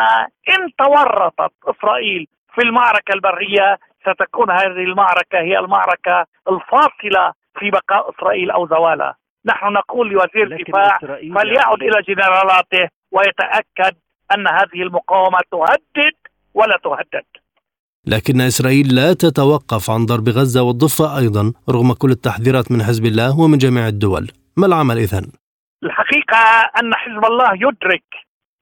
[0.49, 8.51] إن تورطت إسرائيل في المعركة البرية ستكون هذه المعركة هي المعركة الفاصلة في بقاء إسرائيل
[8.51, 9.15] أو زوالها.
[9.45, 10.97] نحن نقول لوزير الدفاع
[11.35, 13.95] فليعد إلى جنرالاته ويتأكد
[14.35, 16.13] أن هذه المقاومة تهدد
[16.53, 17.25] ولا تهدد.
[18.07, 23.39] لكن إسرائيل لا تتوقف عن ضرب غزة والضفة أيضا رغم كل التحذيرات من حزب الله
[23.39, 24.27] ومن جميع الدول.
[24.57, 25.31] ما العمل إذن؟
[25.83, 26.37] الحقيقة
[26.79, 28.03] أن حزب الله يدرك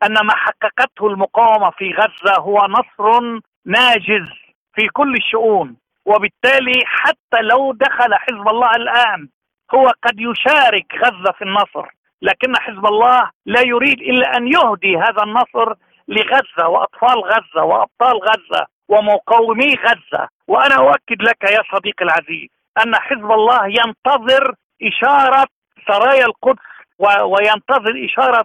[0.04, 4.28] أن ما حققته المقاومة في غزة هو نصر ناجز
[4.76, 9.30] في كل الشؤون وبالتالي حتى لو دخل حزب الله الآن
[9.76, 11.88] هو قد يشارك غزة في النصر.
[12.22, 15.74] لكن حزب الله لا يريد إلا أن يهدي هذا النصر
[16.08, 18.77] لغزة وأطفال غزة وأبطال غزة.
[18.90, 20.28] ومقاومي غزة.
[20.48, 22.50] وأنا أؤكد لك يا صديقي العزيز
[22.86, 25.48] أن حزب الله ينتظر إشارة
[25.88, 26.62] سرايا القدس
[27.00, 28.44] وينتظر إشارة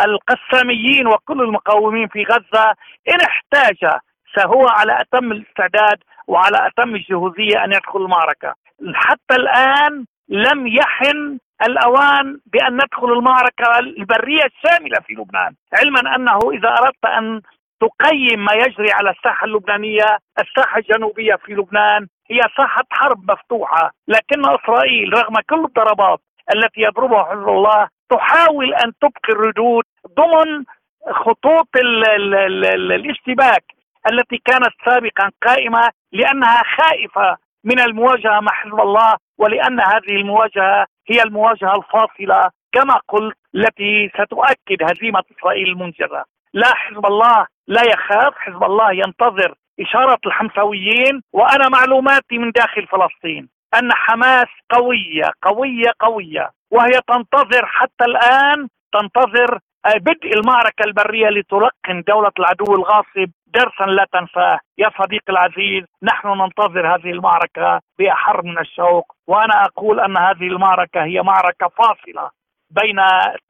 [0.00, 2.74] القساميين وكل المقاومين في غزة.
[3.08, 3.98] إن احتاج
[4.34, 8.54] فهو على أتم الاستعداد وعلى أتم الجهوزية أن يدخل المعركة.
[8.94, 15.54] حتى الآن لم يحن الأوان بأن ندخل المعركة البرية الشاملة في لبنان.
[15.72, 17.40] علما أنه إذا أردت أن
[17.88, 20.18] تقيم ما يجري على الساحة اللبنانية.
[20.38, 26.20] الساحة الجنوبية في لبنان هي ساحة حرب مفتوحة لكن إسرائيل رغم كل الضربات
[26.54, 29.84] التي يضربها حزب الله تحاول أن تبقي الردود
[30.16, 30.64] ضمن
[31.12, 33.64] خطوط ال ال ال ال الاشتباك
[34.12, 41.22] التي كانت سابقا قائمة لأنها خائفة من المواجهة مع حزب الله ولأن هذه المواجهة هي
[41.22, 46.24] المواجهة الفاصلة كما قلت التي ستؤكد هزيمة إسرائيل المنجزة.
[46.54, 53.48] لا حزب الله لا يخاف حزب الله ينتظر إشارة الحمساويين وأنا معلوماتي من داخل فلسطين
[53.74, 59.58] أن حماس قوية قوية قوية وهي تنتظر حتى الآن تنتظر
[59.96, 63.30] بدء المعركة البرية لتلقن دولة العدو الغاصب.
[63.46, 64.58] درسا لا تنساه.
[64.78, 71.04] يا صديقي العزيز نحن ننتظر هذه المعركة بأحر من الشوق وأنا أقول أن هذه المعركة
[71.04, 72.30] هي معركة فاصلة
[72.70, 72.96] بين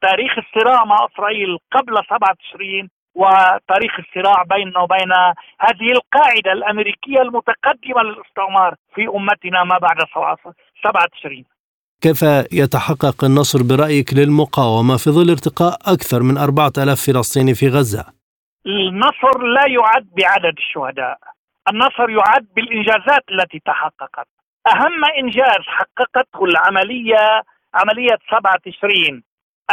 [0.01, 5.11] تاريخ الصراع مع إسرائيل قبل 27 وتاريخ الصراع بيننا وبين
[5.59, 9.97] هذه القاعدة الأمريكية المتقدمة للاستعمار في أمتنا ما بعد
[10.83, 11.45] 27
[12.01, 18.05] كيف يتحقق النصر برأيك للمقاومة في ظل ارتقاء أكثر من 4000 فلسطيني في غزة؟
[18.65, 21.17] النصر لا يعد بعدد الشهداء.
[21.69, 24.27] النصر يعد بالإنجازات التي تحققت.
[24.67, 29.23] أهم إنجاز حققته العملية عملية 7 تشرين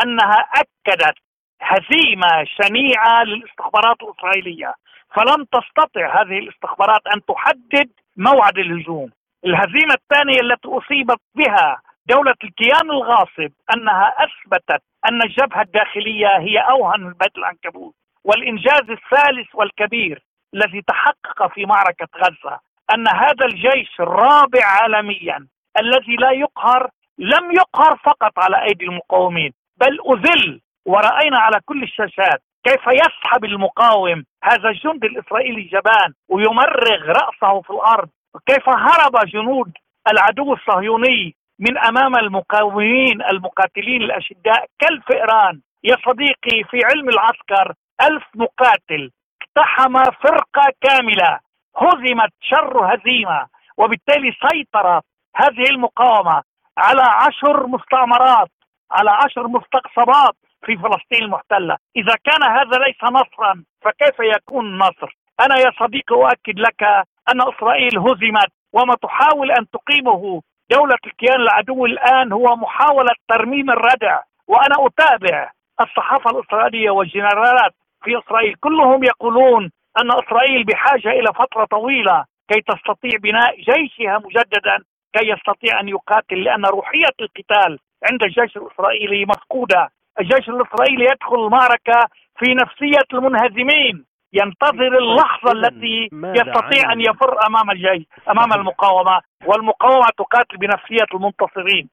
[0.02, 1.14] أنها أكدت
[1.62, 4.74] هزيمة شنيعة للاستخبارات الإسرائيلية.
[5.14, 9.10] فلم تستطع هذه الاستخبارات أن تحدد موعد الهجوم.
[9.44, 17.00] الهزيمة الثانية التي أصيبت بها دولة الكيان الغاصب أنها أثبتت أن الجبهة الداخلية هي أوهن
[17.00, 17.94] من بيت العنكبوت.
[18.24, 20.22] والإنجاز الثالث والكبير
[20.54, 22.58] الذي تحقق في معركة غزة
[22.94, 25.46] أن هذا الجيش الرابع عالميا
[25.80, 32.42] الذي لا يقهر لم يقهر فقط على أيدي المقاومين بل أذل ورأينا على كل الشاشات
[32.64, 38.08] كيف يسحب المقاوم هذا الجندي الإسرائيلي الجبان ويمرغ رأسه في الأرض
[38.46, 39.72] كيف هرب جنود
[40.12, 45.60] العدو الصهيوني من أمام المقاومين المقاتلين الأشداء كالفئران.
[45.84, 49.10] يا صديقي في علم العسكر ألف مقاتل
[49.42, 51.38] اقتحم فرقة كاملة
[51.76, 53.46] هزمت شر هزيمة
[53.78, 55.04] وبالتالي سيطرت
[55.36, 56.42] هذه المقاومة
[56.78, 58.50] على عشر مستعمرات
[58.90, 60.36] على عشر مستقصبات.
[60.64, 61.76] في فلسطين المحتلة.
[61.96, 66.82] إذا كان هذا ليس نصرا فكيف يكون نصر؟ أنا يا صديقي أؤكد لك
[67.28, 70.42] أن إسرائيل هزمت وما تحاول أن تقيمه.
[70.70, 77.72] دولة الكيان العدو الآن هو محاولة ترميم الردع وأنا أتابع الصحافة الإسرائيلية والجنرالات
[78.04, 78.54] في إسرائيل.
[78.60, 79.70] كلهم يقولون
[80.00, 84.78] أن إسرائيل بحاجة إلى فترة طويلة كي تستطيع بناء جيشها مجددا
[85.16, 87.78] كي يستطيع أن يقاتل لأن روحية القتال
[88.10, 89.90] عند الجيش الإسرائيلي مفقودة.
[90.20, 94.04] الجيش الإسرائيلي يدخل المعركة في نفسية المنهزمين.
[94.34, 101.88] ينتظر اللحظة التي يستطيع أن يفر أمام الجيش أمام المقاومة والمقاومة تقاتل بنفسية المنتصرين.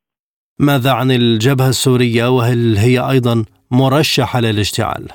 [0.60, 5.08] ماذا عن الجبهة السورية؟ وهل هي أيضا مرشحة للاشتعال؟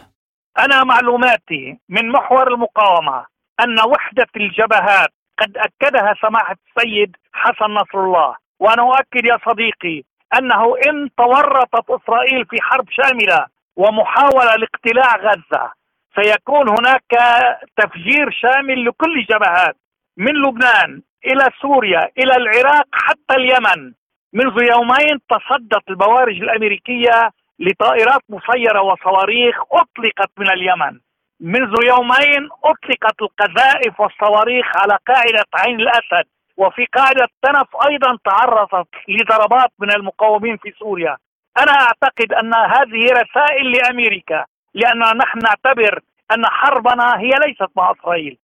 [0.58, 3.26] أنا معلوماتي من محور المقاومة
[3.60, 8.36] أن وحدة الجبهات قد أكدها سماحة السيد حسن نصر الله.
[8.60, 10.02] وأنا أؤكد يا صديقي
[10.38, 15.72] أنه إن تورطت إسرائيل في حرب شاملة ومحاولة لاقتلاع غزة
[16.14, 17.12] سيكون هناك
[17.76, 19.76] تفجير شامل لكل الجبهات
[20.16, 23.92] من لبنان إلى سوريا إلى العراق حتى اليمن.
[24.32, 31.00] منذ يومين تصدت البوارج الأمريكية لطائرات مسيرة وصواريخ أطلقت من اليمن.
[31.40, 36.26] منذ يومين أطلقت القذائف والصواريخ على قاعدة عين الأسد.
[36.56, 41.16] وفي قاعدة تنف أيضا تعرضت لضربات من المقاومين في سوريا.
[41.58, 46.00] أنا أعتقد أن هذه رسائل لأمريكا لأننا نحن نعتبر
[46.32, 48.38] أن حربنا هي ليست مع إسرائيل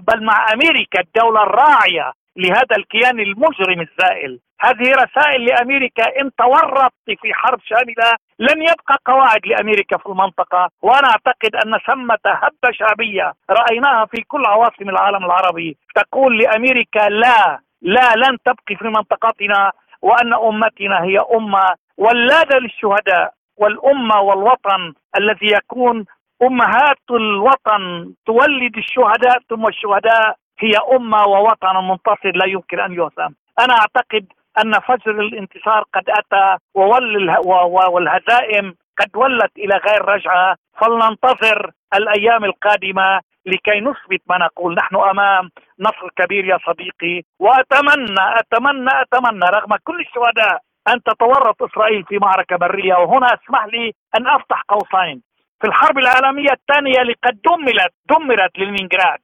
[0.00, 4.40] بل مع أمريكا الدولة الراعية لهذا الكيان المجرم الزائل.
[4.60, 6.20] هذه رسائل لأمريكا.
[6.20, 10.68] إن تورطت في حرب شاملة لن يبقى قواعد لأمريكا في المنطقة.
[10.82, 15.76] وأنا أعتقد أن ثمه هبة شعبية رأيناها في كل عواصم العالم العربي.
[15.94, 21.64] تقول لأمريكا لا لا لن تبقي في منطقتنا وأن أمتنا هي أمة
[21.96, 26.04] ولاده للشهداء والأمة والوطن الذي يكون.
[26.42, 33.34] أمهات الوطن تولد الشهداء ثم الشهداء هي أمة ووطن منتصر لا يمكن أن يهزم.
[33.60, 34.26] أنا أعتقد
[34.58, 37.30] أن فجر الانتصار قد أتى وول
[37.66, 40.56] والهزائم قد ولت إلى غير رجعة.
[40.80, 44.74] فلننتظر الأيام القادمة لكي نثبت ما نقول.
[44.74, 52.04] نحن أمام نصر كبير يا صديقي وأتمنى أتمنى أتمنى رغم كل الشهداء أن تتورط إسرائيل
[52.04, 52.94] في معركة برية.
[52.94, 55.22] وهنا اسمح لي أن أفتح قوسين.
[55.60, 59.20] في الحرب العالمية الثانية لقد دمرت دمرت لينينغراد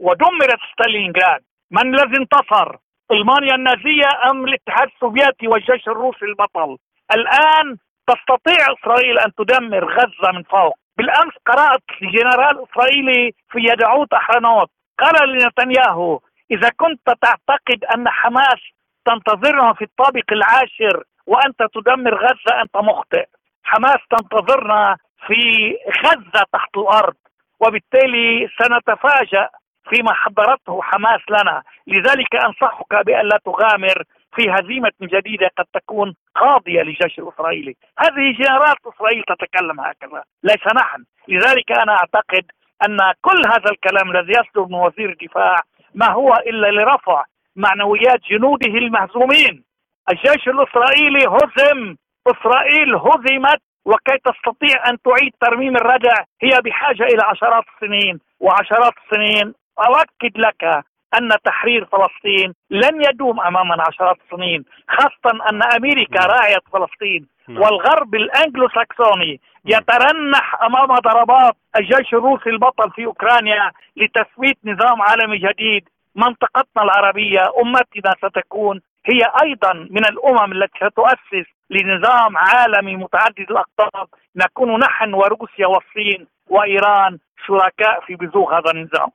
[0.00, 1.40] ودمرت ستالينغراد.
[1.70, 2.76] من الذي انتصر؟
[3.10, 6.76] ألمانيا النازية أم الاتحاد السوفيتي والجيش الروسي البطل؟
[7.14, 10.74] الآن تستطيع إسرائيل أن تدمر غزة من فوق.
[10.96, 14.70] بالأمس قرأت جنرال إسرائيلي في يديعوت أحرونوت.
[14.98, 18.60] قال لنتنياهو إذا كنت تعتقد أن حماس
[19.04, 23.26] تنتظرنا في الطابق العاشر وأنت تدمر غزة أنت مخطئ.
[23.64, 27.14] حماس تنتظرنا في غزة تحت الأرض
[27.60, 29.48] وبالتالي سنتفاجأ
[29.90, 31.62] فيما حضرته حماس لنا.
[31.86, 34.02] لذلك أنصحك بأن لا تغامر
[34.36, 41.04] في هزيمة جديدة قد تكون قاضية للجيش الإسرائيلي هذه جنرالات إسرائيل تتكلم هكذا ليس نحن.
[41.28, 42.44] لذلك أنا أعتقد
[42.86, 45.56] أن كل هذا الكلام الذي يصدر من وزير الدفاع
[45.94, 47.24] ما هو إلا لرفع
[47.56, 49.64] معنويات جنوده المهزومين.
[50.10, 51.96] الجيش الإسرائيلي هزم.
[52.26, 59.54] إسرائيل هزمت وكي تستطيع أن تعيد ترميم الردع هي بحاجة إلى عشرات السنين وعشرات السنين
[59.80, 66.30] أؤكد لك أن تحرير فلسطين لن يدوم أمامنا عشرات السنين خاصة أن أمريكا نعم.
[66.30, 67.62] راعية فلسطين نعم.
[67.62, 69.40] والغرب الأنجلو ساكسوني.
[69.64, 78.14] يترنح أمام ضربات الجيش الروسي البطل في أوكرانيا لتثبيت نظام عالمي جديد منطقتنا العربية أمتنا
[78.22, 86.26] ستكون هي أيضا من الأمم التي ستؤسس لنظام عالمي متعدد الأقطاب نكون نحن وروسيا والصين
[86.48, 89.08] وإيران شركاء في بزوغ هذا النظام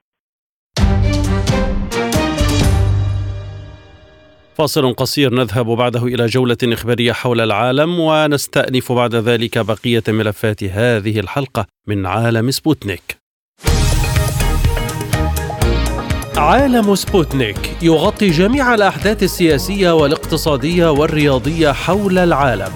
[4.57, 11.19] فاصل قصير نذهب بعده إلى جولة إخبارية حول العالم ونستأنف بعد ذلك بقية ملفات هذه
[11.19, 13.17] الحلقة من عالم سبوتنيك.
[16.37, 22.71] عالم سبوتنيك يغطي جميع الأحداث السياسية والاقتصادية والرياضية حول العالم.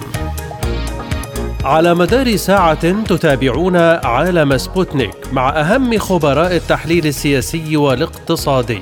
[1.64, 8.82] على مدار ساعة تتابعون عالم سبوتنيك مع أهم خبراء التحليل السياسي والاقتصادي.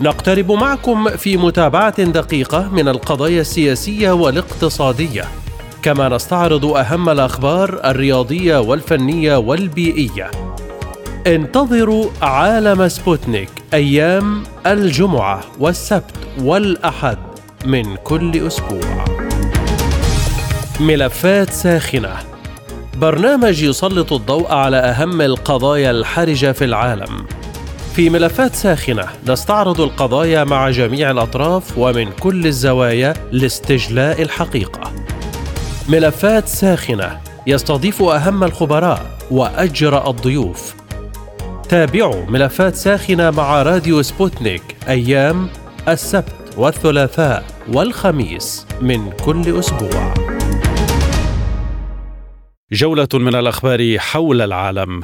[0.00, 5.24] نقترب معكم في متابعة دقيقة من القضايا السياسية والاقتصادية.
[5.82, 10.30] كما نستعرض أهم الأخبار الرياضية والفنية والبيئية.
[11.26, 17.18] انتظروا عالم سبوتنيك أيام الجمعة والسبت والأحد
[17.64, 19.04] من كل أسبوع.
[20.80, 22.16] ملفات ساخنة.
[22.96, 27.26] برنامج يسلط الضوء على أهم القضايا الحرجة في العالم.
[27.94, 34.92] في ملفات ساخنة نستعرض القضايا مع جميع الأطراف ومن كل الزوايا لاستجلاء الحقيقة.
[35.88, 40.74] ملفات ساخنة يستضيف أهم الخبراء وأجرأ الضيوف.
[41.68, 45.48] تابعوا ملفات ساخنة مع راديو سبوتنيك أيام
[45.88, 50.14] السبت والثلاثاء والخميس من كل أسبوع.
[52.72, 55.00] جولة من الأخبار حول العالم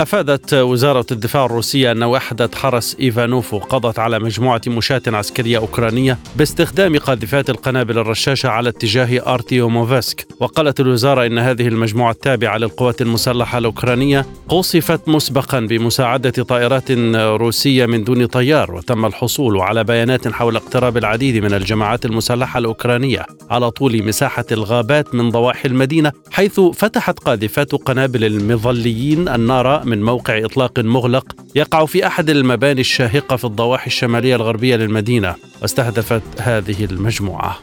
[0.00, 6.98] أفادت وزارة الدفاع الروسية أن وحدة حرس إيفانوفو قضت على مجموعة مشاة عسكرية أوكرانية باستخدام
[6.98, 14.26] قاذفات القنابل الرشاشة على اتجاه أرتيوموفسك وقالت الوزارة إن هذه المجموعة التابعة للقوات المسلحة الأوكرانية
[14.48, 21.44] قصفت مسبقا بمساعدة طائرات روسية من دون طيار وتم الحصول على بيانات حول اقتراب العديد
[21.44, 28.24] من الجماعات المسلحة الأوكرانية على طول مساحة الغابات من ضواحي المدينة حيث فتحت قاذفات قنابل
[28.24, 34.76] المظليين النار من موقع إطلاق مغلق يقع في أحد المباني الشاهقة في الضواحي الشمالية الغربية
[34.76, 37.58] للمدينة واستهدفت هذه المجموعة.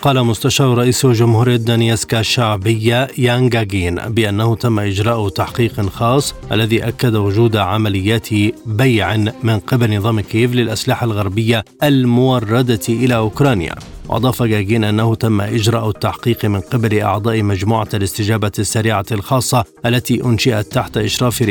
[0.00, 7.56] قال مستشار رئيس جمهورية دانيسكا الشعبية يانغاغين بأنه تم إجراء تحقيق خاص الذي أكد وجود
[7.56, 8.28] عمليات
[8.66, 13.74] بيع من قبل نظام كييف للأسلحة الغربية الموردة إلى أوكرانيا.
[14.08, 20.72] وأضاف جاجين أنه تم إجراء التحقيق من قبل أعضاء مجموعة الاستجابة السريعة الخاصة التي أنشئت
[20.72, 21.42] تحت إشراف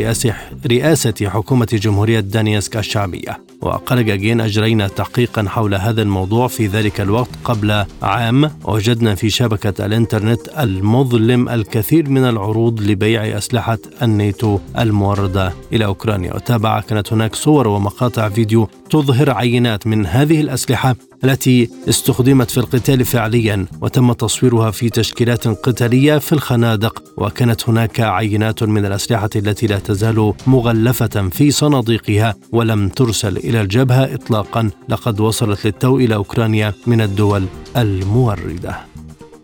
[0.72, 3.51] رئاسة حكومة جمهورية دانيسك الشعبية.
[3.62, 8.52] وقال جاجين أجرينا تحقيقا حول هذا الموضوع في ذلك الوقت قبل عام.
[8.64, 16.36] وجدنا في شبكة الإنترنت المظلم الكثير من العروض لبيع أسلحة الناتو الموردة إلى أوكرانيا.
[16.36, 23.06] وتابع كانت هناك صور ومقاطع فيديو تظهر عينات من هذه الأسلحة التي استخدمت في القتال
[23.06, 27.04] فعليا وتم تصويرها في تشكيلات قتالية في الخنادق.
[27.18, 34.14] وكانت هناك عينات من الأسلحة التي لا تزال مغلفة في صناديقها ولم ترسل إلى الجبهة
[34.14, 37.46] اطلاقا لقد وصلت للتو إلى أوكرانيا من الدول
[37.78, 38.91] الموردة.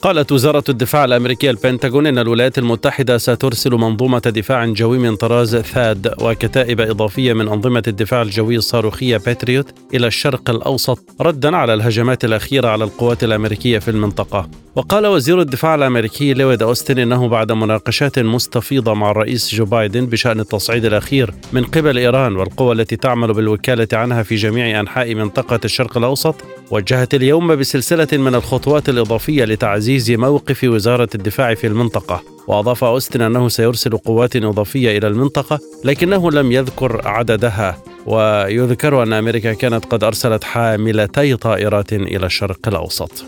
[0.01, 6.13] قالت وزارة الدفاع الأمريكية البنتاغون أن الولايات المتحدة سترسل منظومة دفاع جوي من طراز ثاد
[6.21, 12.67] وكتائب إضافية من أنظمة الدفاع الجوي الصاروخية باتريوت إلى الشرق الأوسط ردا على الهجمات الأخيرة
[12.67, 14.49] على القوات الأمريكية في المنطقة.
[14.75, 20.39] وقال وزير الدفاع الأمريكي لويد أوستن إنه بعد مناقشات مستفيضة مع الرئيس جو بايدن بشأن
[20.39, 25.97] التصعيد الأخير من قبل إيران والقوى التي تعمل بالوكالة عنها في جميع أنحاء منطقة الشرق
[25.97, 26.35] الأوسط
[26.71, 29.86] وجهت اليوم بسلسلة من الخطوات الإضافية لتعزيز
[30.17, 32.23] موقف وزارة الدفاع في المنطقة.
[32.47, 37.77] وأضاف أوستن أنه سيرسل قوات إضافية إلى المنطقة لكنه لم يذكر عددها.
[38.05, 43.25] ويذكر أن أمريكا كانت قد أرسلت حاملتي طائرات إلى الشرق الأوسط.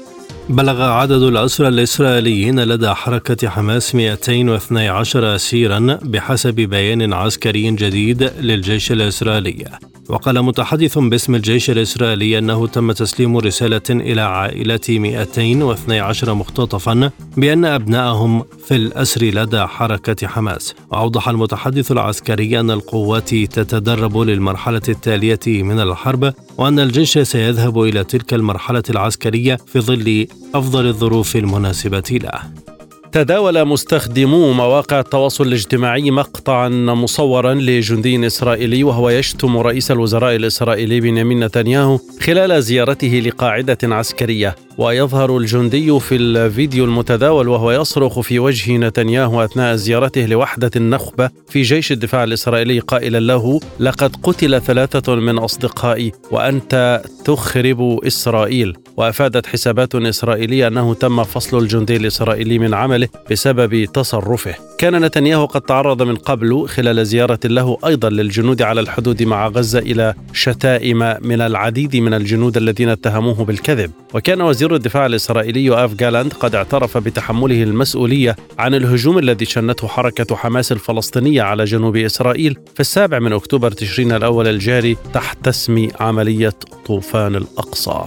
[0.50, 9.89] بلغ عدد الأسرى الإسرائيليين لدى حركة حماس 212 أسيرا بحسب بيان عسكري جديد للجيش الإسرائيلي.
[10.10, 18.44] وقال متحدث باسم الجيش الإسرائيلي أنه تم تسليم رسالة إلى عائلة 212 مختطفا بأن أبنائهم
[18.66, 20.76] في الأسر لدى حركة حماس.
[20.92, 28.34] وأوضح المتحدث العسكري أن القوات تتدرب للمرحلة التالية من الحرب وأن الجيش سيذهب إلى تلك
[28.34, 32.79] المرحلة العسكرية في ظل أفضل الظروف المناسبة له.
[33.12, 41.44] تداول مستخدمو مواقع التواصل الاجتماعي مقطعا مصورا لجندي إسرائيلي وهو يشتم رئيس الوزراء الإسرائيلي بنيامين
[41.44, 44.56] نتنياهو خلال زيارته لقاعدة عسكرية.
[44.80, 51.62] ويظهر الجندي في الفيديو المتداول وهو يصرخ في وجه نتنياهو أثناء زيارته لوحدة النخبة في
[51.62, 58.78] جيش الدفاع الإسرائيلي قائلا له لقد قتل ثلاثة من أصدقائي وأنت تخرب إسرائيل.
[58.98, 64.56] وأفادت حسابات إسرائيلية أنه تم فصل الجندي الإسرائيلي من عمله بسبب تصرفه.
[64.78, 69.80] كان نتنياهو قد تعرض من قبل خلال زيارة له أيضا للجنود على الحدود مع غزة
[69.80, 73.92] إلى شتائم من العديد من الجنود الذين اتهموه بالكذب.
[74.14, 80.36] وكان وزير الدفاع الإسرائيلي يوآف جالاند قد اعترف بتحمله المسؤولية عن الهجوم الذي شنته حركة
[80.36, 86.54] حماس الفلسطينية على جنوب إسرائيل في السابع من أكتوبر تشرين الأول الجاري تحت اسم عملية
[86.86, 88.04] طوفان الأقصى.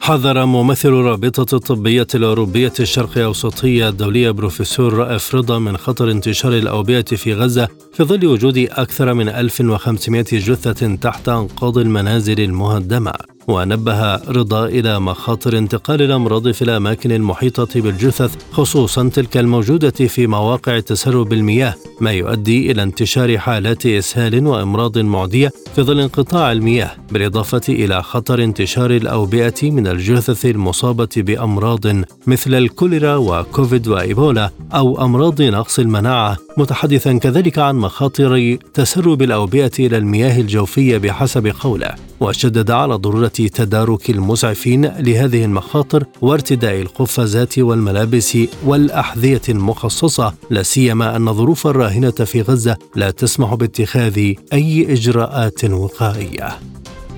[0.00, 7.34] حذر ممثل رابطة الطبية الأوروبية الشرق أوسطية الدولية بروفيسور رضا من خطر انتشار الأوبئة في
[7.34, 13.37] غزة في ظل وجود أكثر من 1500 جثة تحت أنقاض المنازل المهدمة.
[13.48, 20.80] ونبه رضا إلى مخاطر انتقال الأمراض في الأماكن المحيطة بالجثث خصوصا تلك الموجودة في مواقع
[20.80, 21.74] تسرب المياه.
[22.00, 28.44] ما يؤدي إلى انتشار حالات إسهال وأمراض معدية في ظل انقطاع المياه بالإضافة إلى خطر
[28.44, 31.86] انتشار الأوبئة من الجثث المصابة بأمراض
[32.26, 36.36] مثل الكوليرا وكوفيد وإيبولا أو أمراض نقص المناعة.
[36.56, 41.94] متحدثا كذلك عن مخاطر تسرب الأوبئة إلى المياه الجوفية بحسب قوله.
[42.20, 51.28] وشدد على ضرورة تدارك المسعفين لهذه المخاطر وارتداء القفازات والملابس والأحذية المخصصة لا سيما أن
[51.28, 56.58] الظروف الراهنة في غزة لا تسمح باتخاذ أي إجراءات وقائية.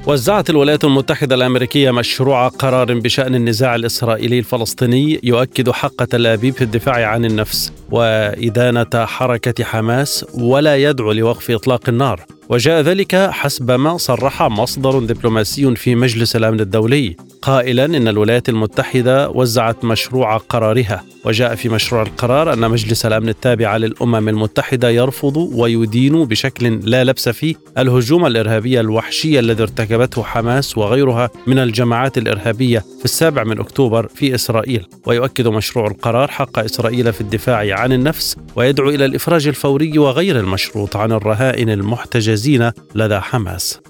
[0.06, 6.64] وزعت الولايات المتحدة الأمريكية مشروع قرار بشأن النزاع الإسرائيلي الفلسطيني يؤكد حق تل أبيب في
[6.64, 12.39] الدفاع عن النفس وإدانة حركة حماس ولا يدعو لوقف إطلاق النار.
[12.50, 19.30] وجاء ذلك حسب ما صرح مصدر دبلوماسي في مجلس الأمن الدولي قائلا إن الولايات المتحدة
[19.30, 21.04] وزعت مشروع قرارها.
[21.24, 27.28] وجاء في مشروع القرار أن مجلس الأمن التابع للأمم المتحدة يرفض ويدين بشكل لا لبس
[27.28, 34.08] فيه الهجوم الإرهابي الوحشي الذي ارتكبته حماس وغيرها من الجماعات الإرهابية في السابع من أكتوبر
[34.14, 34.86] في إسرائيل.
[35.06, 40.96] ويؤكد مشروع القرار حق إسرائيل في الدفاع عن النفس ويدعو إلى الإفراج الفوري وغير المشروط
[40.96, 42.39] عن الرهائن المحتجزين
[42.94, 43.80] لدى حماس.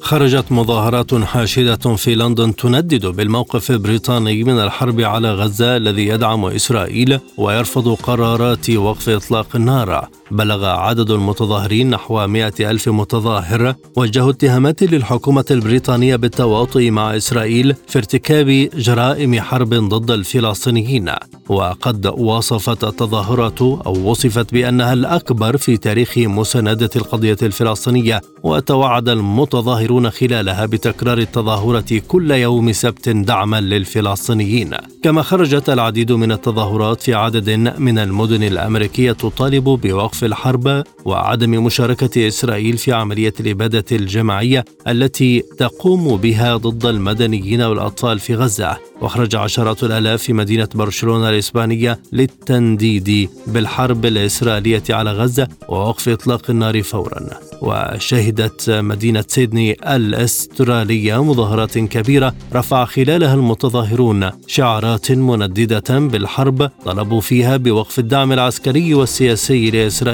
[0.00, 7.20] خرجت مظاهرات حاشدة في لندن تندد بالموقف البريطاني من الحرب على غزة الذي يدعم إسرائيل
[7.36, 10.08] ويرفض قرارات وقف إطلاق النار.
[10.30, 17.98] بلغ عدد المتظاهرين نحو مئة ألف متظاهر وجهوا اتهامات للحكومة البريطانية بالتواطؤ مع إسرائيل في
[17.98, 21.10] ارتكاب جرائم حرب ضد الفلسطينيين.
[21.48, 30.66] وقد وصفت التظاهرات أو وصفت بأنها الأكبر في تاريخ مساندة القضية الفلسطينية وتوعد المتظاهرون خلالها
[30.66, 34.70] بتكرار التظاهرة كل يوم سبت دعما للفلسطينيين.
[35.02, 41.64] كما خرجت العديد من التظاهرات في عدد من المدن الأمريكية تطالب بوقف وقف الحرب وعدم
[41.64, 48.76] مشاركة إسرائيل في عملية الإبادة الجماعية التي تقوم بها ضد المدنيين والأطفال في غزة.
[49.00, 56.82] وخرج عشرات الآلاف في مدينة برشلونة الإسبانية للتنديد بالحرب الإسرائيلية على غزة ووقف إطلاق النار
[56.82, 57.26] فورا.
[57.62, 67.98] وشهدت مدينة سيدني الأسترالية مظاهرات كبيرة رفع خلالها المتظاهرون شعارات منددة بالحرب طلبوا فيها بوقف
[67.98, 70.09] الدعم العسكري والسياسي لإسرائيل.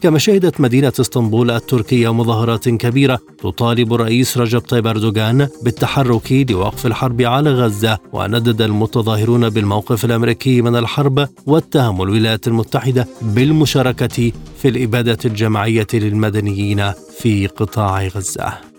[0.00, 7.22] كما شهدت مدينة إسطنبول التركية مظاهرات كبيرة تطالب الرئيس رجب طيب أردوغان بالتحرك لوقف الحرب
[7.22, 15.86] على غزة وندد المتظاهرون بالموقف الأمريكي من الحرب واتهموا الولايات المتحدة بالمشاركة في الإبادة الجماعية
[15.94, 18.69] للمدنيين في قطاع غزة.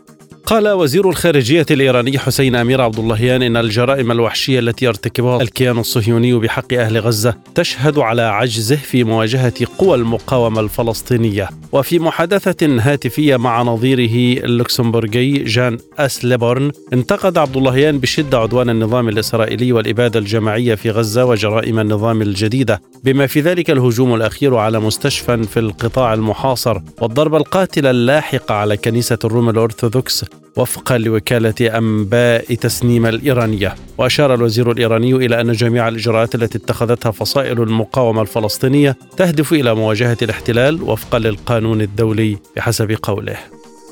[0.46, 6.34] قال وزير الخارجية الإيراني حسين أمير عبد اللهيان إن الجرائم الوحشية التي يرتكبها الكيان الصهيوني
[6.34, 11.50] بحق أهل غزة تشهد على عجزه في مواجهة قوى المقاومة الفلسطينية.
[11.72, 19.72] وفي محادثة هاتفية مع نظيره اللوكسمبورغي جان أسليبورن انتقد عبد اللهيان بشدة عدوان النظام الإسرائيلي
[19.72, 25.60] والإبادة الجماعية في غزة وجرائم النظام الجديدة بما في ذلك الهجوم الأخير على مستشفى في
[25.60, 30.26] القطاع المحاصر والضربة القاتلة اللاحقة على كنيسة الروم الأرثوذكس
[30.56, 33.76] وفقا لوكالة أنباء تسنيم الإيرانية.
[33.98, 40.18] وأشار الوزير الإيراني إلى أن جميع الإجراءات التي اتخذتها فصائل المقاومة الفلسطينية تهدف إلى مواجهة
[40.22, 43.38] الاحتلال وفقا للقانون الدولي بحسب قوله.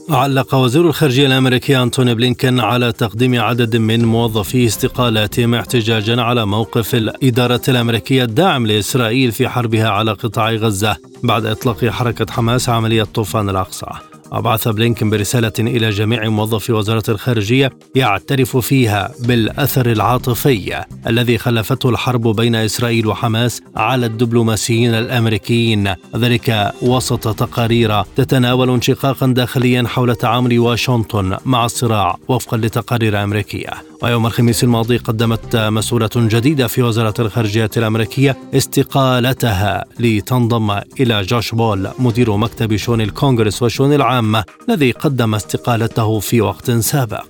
[0.09, 6.95] علق وزير الخارجية الأمريكي أنتوني بلينكن على تقديم عدد من موظفي استقالاتهم احتجاجا على موقف
[6.95, 13.49] الإدارة الأمريكية الداعم لإسرائيل في حربها على قطاع غزة بعد إطلاق حركة حماس عملية طوفان
[13.49, 13.85] الأقصى.
[14.31, 22.27] وبعث بلينكن برسالة إلى جميع موظفي وزارة الخارجية يعترف فيها بالأثر العاطفي الذي خلفته الحرب
[22.27, 25.93] بين إسرائيل وحماس على الدبلوماسيين الأمريكيين.
[26.15, 33.88] ذلك وسط تقارير تتناول انشقاقا داخليا حول تعامل واشنطن مع الصراع وفقا لتقارير أمريكية.
[34.03, 41.89] ويوم الخميس الماضي قدمت مسؤولة جديدة في وزارة الخارجية الأمريكية استقالتها لتنضم إلى جوش بول
[41.99, 47.27] مدير مكتب شؤون الكونغرس وشؤون العامة الذي قدم استقالته في وقت سابق.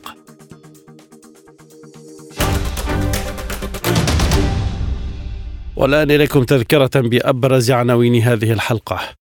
[5.76, 9.19] والآن إليكم تذكرة بأبرز عناوين هذه الحلقة.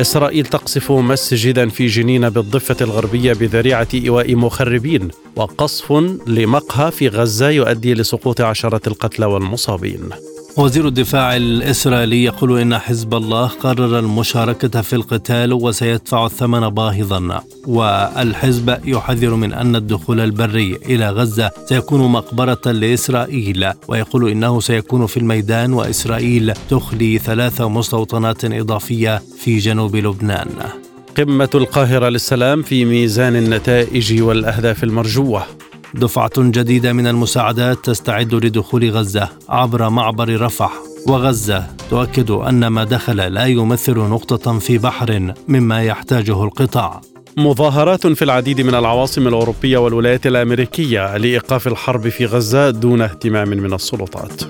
[0.00, 5.92] إسرائيل تقصف مسجدا في جنين بالضفة الغربية بذريعة إيواء مخربين وقصف
[6.26, 10.10] لمقهى في غزة يؤدي لسقوط عشرة القتلى والمصابين.
[10.58, 18.78] وزير الدفاع الإسرائيلي يقول إن حزب الله قرر المشاركة في القتال وسيدفع الثمن باهظا والحزب
[18.84, 25.72] يحذر من أن الدخول البري إلى غزة سيكون مقبرة لإسرائيل ويقول إنه سيكون في الميدان
[25.72, 30.48] وإسرائيل تخلي ثلاث مستوطنات إضافية في جنوب لبنان.
[31.16, 35.67] قمة القاهرة للسلام في ميزان النتائج والأهداف المرجوة.
[35.94, 40.72] دفعة جديدة من المساعدات تستعد لدخول غزة عبر معبر رفح.
[41.06, 47.00] وغزة تؤكد أن ما دخل لا يمثل نقطة في بحر مما يحتاجه القطاع.
[47.36, 53.74] مظاهرات في العديد من العواصم الأوروبية والولايات الأمريكية لإيقاف الحرب في غزة دون اهتمام من
[53.74, 54.42] السلطات.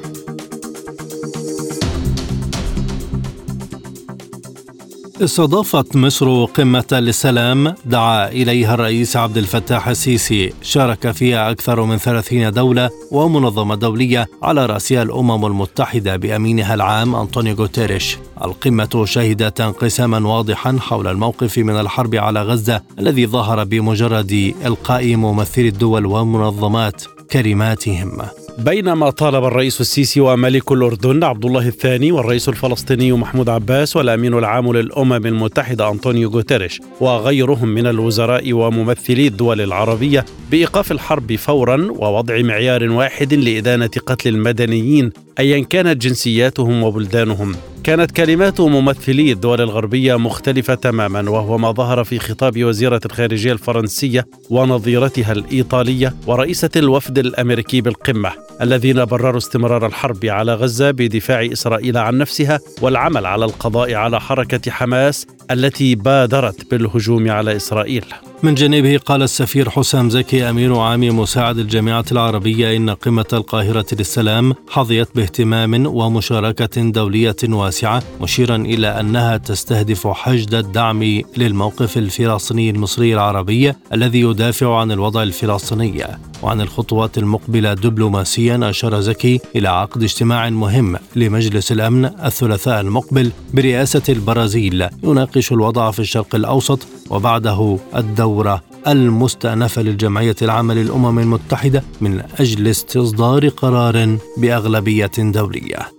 [5.22, 10.52] استضافت مصر قمة للسلام دعا إليها الرئيس عبد الفتاح السيسي.
[10.62, 17.54] شارك فيها أكثر من ثلاثين دولة ومنظمة دولية على رأسها الأمم المتحدة بأمينها العام أنطونيو
[17.54, 18.16] غوتيريش.
[18.44, 25.68] القمة شهدت انقساما واضحا حول الموقف من الحرب على غزة الذي ظهر بمجرد إلقاء ممثلي
[25.68, 28.18] الدول والمنظمات كلماتهم
[28.58, 34.72] بينما طالب الرئيس السيسي وملك الأردن عبد الله الثاني والرئيس الفلسطيني محمود عباس والأمين العام
[34.72, 42.90] للأمم المتحدة أنطونيو غوتيريش وغيرهم من الوزراء وممثلي الدول العربية بإيقاف الحرب فورا ووضع معيار
[42.90, 47.54] واحد لإدانة قتل المدنيين أيا كانت جنسياتهم وبلدانهم.
[47.84, 54.26] كانت كلمات ممثلي الدول الغربية مختلفة تماما وهو ما ظهر في خطاب وزيرة الخارجية الفرنسية
[54.50, 58.32] ونظيرتها الإيطالية ورئيسة الوفد الأمريكي بالقمة
[58.62, 64.70] الذين برروا استمرار الحرب على غزة بدفاع إسرائيل عن نفسها والعمل على القضاء على حركة
[64.70, 68.04] حماس التي بادرت بالهجوم على إسرائيل.
[68.42, 74.54] من جانبه قال السفير حسام زكي أمين عام مساعد الجامعة العربية إن قمة القاهرة للسلام
[74.68, 83.72] حظيت باهتمام ومشاركة دولية واسعة مشيرا إلى أنها تستهدف حشد الدعم للموقف الفلسطيني المصري العربي
[83.92, 86.04] الذي يدافع عن الوضع الفلسطيني
[86.42, 94.02] وعن الخطوات المقبلة دبلوماسيا أشار زكي إلى عقد اجتماع مهم لمجلس الأمن الثلاثاء المقبل برئاسة
[94.08, 102.68] البرازيل يناقش الوضع في الشرق الأوسط وبعده الدورة المستأنفة للجمعية العامة للأمم المتحدة من أجل
[102.68, 105.98] استصدار قرار بأغلبية دولية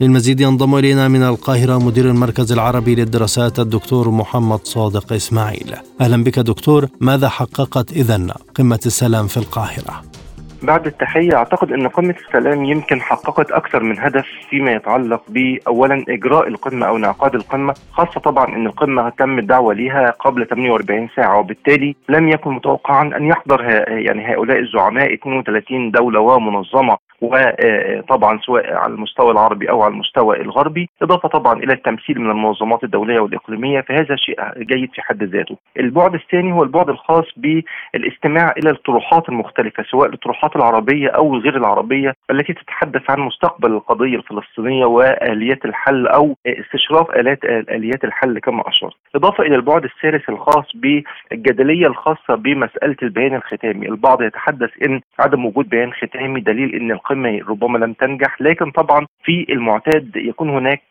[0.00, 5.74] للمزيد ينضم إلينا من القاهرة مدير المركز العربي للدراسات الدكتور محمد صادق إسماعيل.
[6.00, 6.88] أهلا بك دكتور.
[7.00, 10.02] ماذا حققت إذن قمة السلام في القاهرة؟
[10.62, 16.48] بعد التحية أعتقد أن قمة السلام يمكن حققت أكثر من هدف فيما يتعلق بأولا إجراء
[16.48, 21.96] القمة أو انعقاد القمة خاصة طبعا أن القمة تم الدعوة لها قبل 48 ساعة وبالتالي
[22.08, 27.09] لم يكن متوقعا أن يحضر يعني هؤلاء الزعماء 32 دولة ومنظمة.
[27.20, 32.84] وطبعا سواء على المستوى العربي أو على المستوى الغربي إضافة طبعا إلى التمثيل من المنظمات
[32.84, 35.56] الدولية والإقليمية فهذا شيء جيد في حد ذاته.
[35.78, 42.14] البعد الثاني هو البعد الخاص بالاستماع إلى الطروحات المختلفة سواء الطروحات العربية أو غير العربية
[42.30, 48.92] التي تتحدث عن مستقبل القضية الفلسطينية وآليات الحل أو استشراف آلات آليات الحل كما أشرت.
[49.14, 55.68] إضافة إلى البعد الثالث الخاص بالجدلية الخاصة بمسألة البيان الختامي، البعض يتحدث إن عدم وجود
[55.68, 60.82] بيان ختامي دليل إن القمه ربما لم تنجح لكن طبعا في المعتاد يكون هناك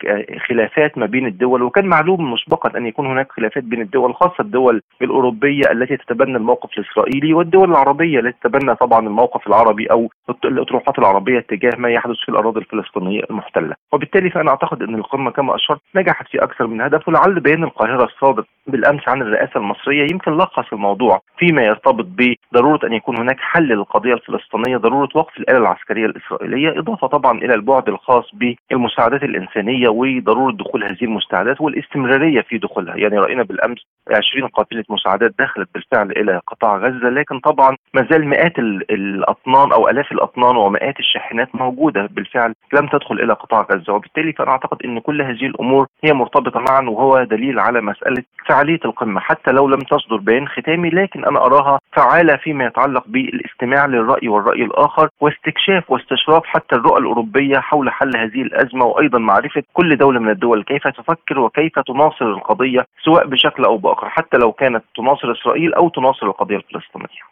[0.48, 4.82] خلافات ما بين الدول وكان معلوم مسبقا أن يكون هناك خلافات بين الدول خاصة الدول
[5.02, 10.10] الأوروبية التي تتبنى الموقف الإسرائيلي والدول العربية التي تتبنى طبعا الموقف العربي أو
[10.46, 13.76] الأطروحات العربية تجاه ما يحدث في الأراضي الفلسطينية المحتلة.
[13.94, 18.04] وبالتالي فأنا أعتقد أن القمة كما أشرت نجحت في أكثر من هدف ولعل بيان القاهرة
[18.04, 23.64] الصادر بالأمس عن الرئاسة المصرية يمكن لخص الموضوع فيما يرتبط بضرورة أن يكون هناك حل
[23.68, 30.52] للقضية الفلسطينية ضرورة وقف الآلة العسكرية الإسرائيلية إضافة طبعا إلى البعد الخاص بالمساعدات الإنسانية وضرورة
[30.52, 32.96] دخول هذه المساعدات والاستمرارية في دخولها.
[32.96, 33.80] يعني رأينا بالأمس
[34.16, 39.90] 20 قافلة مساعدات دخلت بالفعل إلى قطاع غزة لكن طبعا ما زال مئات الأطنان أو
[39.90, 43.94] آلاف الأطنان ومئات الشاحنات موجودة بالفعل لم تدخل إلى قطاع غزة.
[43.94, 48.80] وبالتالي فأنا أعتقد أن كل هذه الأمور هي مرتبطة معا وهو دليل على مسألة فعالية
[48.86, 49.20] القمة.
[49.20, 54.64] حتى لو لم تصدر بيان ختامي لكن أنا أراها فعالة فيما يتعلق بالاستماع للرأي والرأي
[54.64, 60.30] الآخر واستكشاف واستشراف حتى الرؤى الأوروبية حول حل هذه الأزمة وأيضا معرفة كل دولة من
[60.30, 65.74] الدول كيف تفكر وكيف تناصر القضية سواء بشكل أو بآخر حتى لو كانت تناصر إسرائيل
[65.74, 67.30] أو تناصر القضية الفلسطينية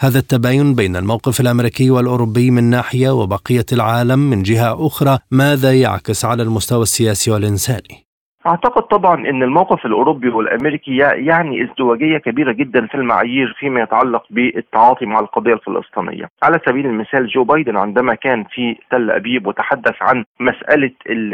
[0.00, 6.24] هذا التباين بين الموقف الأمريكي والأوروبي من ناحية وبقية العالم من جهة أخرى ماذا يعكس
[6.24, 8.07] على المستوى السياسي والإنساني؟
[8.48, 15.06] أعتقد طبعا إن الموقف الأوروبي والأمريكي يعني ازدواجية كبيرة جدا في المعايير فيما يتعلق بالتعاطي
[15.06, 20.24] مع القضية الفلسطينية، على سبيل المثال جو بايدن عندما كان في تل أبيب وتحدث عن
[20.40, 20.90] مسألة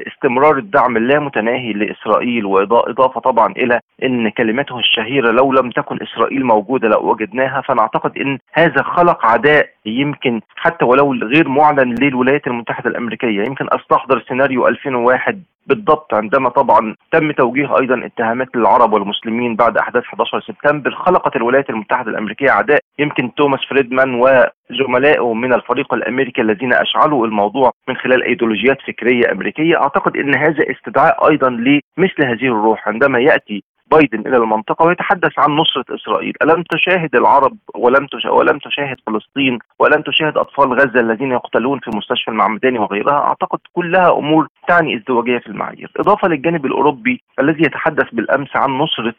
[0.06, 6.88] استمرار الدعم اللامتناهي لإسرائيل واضافه طبعا إلى إن كلمته الشهيرة لو لم تكن إسرائيل موجودة
[6.88, 13.42] لوجدناها فانا اعتقد إن هذا خلق عداء يمكن حتى ولو غير معلن للولايات المتحدة الأمريكية،
[13.42, 20.02] يمكن أستحضر سيناريو 2001 بالضبط عندما طبعا تم توجيه أيضا اتهامات للعرب والمسلمين بعد أحداث
[20.04, 26.72] 11 سبتمبر خلقت الولايات المتحدة الأمريكية عداء يمكن توماس فريدمان وزملائه من الفريق الأمريكي الذين
[26.72, 29.76] أشعلوا الموضوع من خلال إيديولوجيات فكرية أمريكية.
[29.76, 32.88] أعتقد إن هذا استدعاء أيضا لمثل هذه الروح.
[32.88, 38.96] عندما يأتي بايدن إلى المنطقة ويتحدث عن نصرة إسرائيل، ألم تشاهد العرب ولم ولم تشاهد
[39.06, 44.96] فلسطين ولم تشاهد أطفال غزة الذين يقتلون في مستشفى المعمداني وغيرها، أعتقد كلها أمور تعني
[44.96, 45.90] ازدواجية في المعايير.
[45.96, 49.14] إضافة للجانب الأوروبي الذي يتحدث بالأمس عن نصرة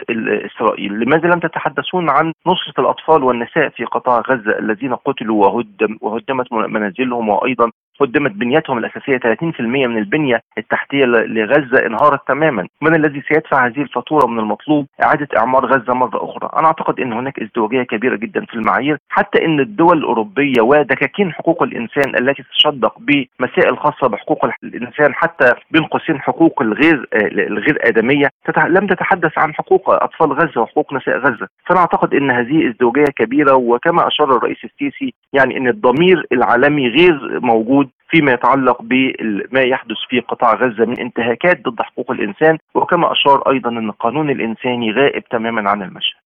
[0.45, 0.99] إسرائيل.
[0.99, 7.29] لماذا لم تتحدثون عن نصرة الأطفال والنساء في قطاع غزة الذين قتلوا وهدم وهدمت منازلهم
[7.29, 12.67] وأيضا قدمت بنيتهم الأساسية 30% من البنية التحتية لغزة انهارت تماما.
[12.81, 16.49] من الذي سيدفع هذه الفاتورة من المطلوب؟ إعادة إعمار غزة مرة أخرى.
[16.59, 18.97] أنا أعتقد أن هناك ازدواجية كبيرة جدا في المعايير.
[19.09, 25.83] حتى أن الدول الأوروبية ودكاكين حقوق الإنسان التي تشدق بمسائل خاصة بحقوق الإنسان حتى بين
[25.83, 28.29] قوسين حقوق الغير الغير آدمية
[28.67, 31.47] لم تتحدث عن حقوق أطفال غزة وحقوق نساء غزة.
[31.65, 37.39] فأنا أعتقد أن هذه ازدواجية كبيرة وكما أشار الرئيس السيسي يعني أن الضمير العالمي غير
[37.41, 43.51] موجود فيما يتعلق بما يحدث في قطاع غزة من انتهاكات ضد حقوق الإنسان وكما أشار
[43.51, 46.19] أيضا أن القانون الإنساني غائب تماما عن المشهد.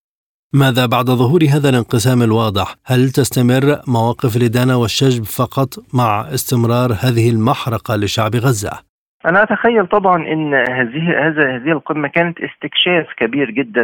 [0.53, 7.29] ماذا بعد ظهور هذا الانقسام الواضح؟ هل تستمر مواقف الإدانة والشجب فقط مع استمرار هذه
[7.29, 8.88] المحرقة لشعب غزة؟
[9.25, 13.83] أنا أتخيل طبعا إن هذه هذا هذه القمة كانت استكشاف كبير جدا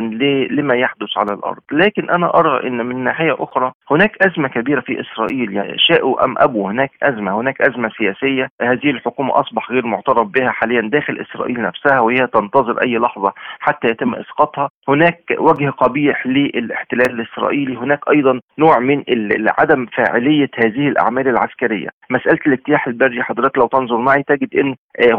[0.52, 1.62] لما يحدث على الأرض.
[1.72, 5.54] لكن أنا أرى إن من ناحية أخرى هناك أزمة كبيرة في إسرائيل.
[5.54, 7.40] يعني شاءوا أم أبوا هناك أزمة.
[7.42, 8.50] هناك أزمة سياسية.
[8.62, 13.88] هذه الحكومة أصبح غير معترف بها حاليا داخل إسرائيل نفسها وهي تنتظر أي لحظة حتى
[13.88, 14.70] يتم إسقاطها.
[14.88, 17.78] هناك وجه قبيح للاحتلال الإسرائيلي.
[17.78, 19.04] هناك أيضا نوع من
[19.60, 21.90] عدم فاعلية هذه الأعمال العسكرية.
[22.10, 24.76] مسألة الاجتياح البري حضرتك لو تنظر معي تجد إن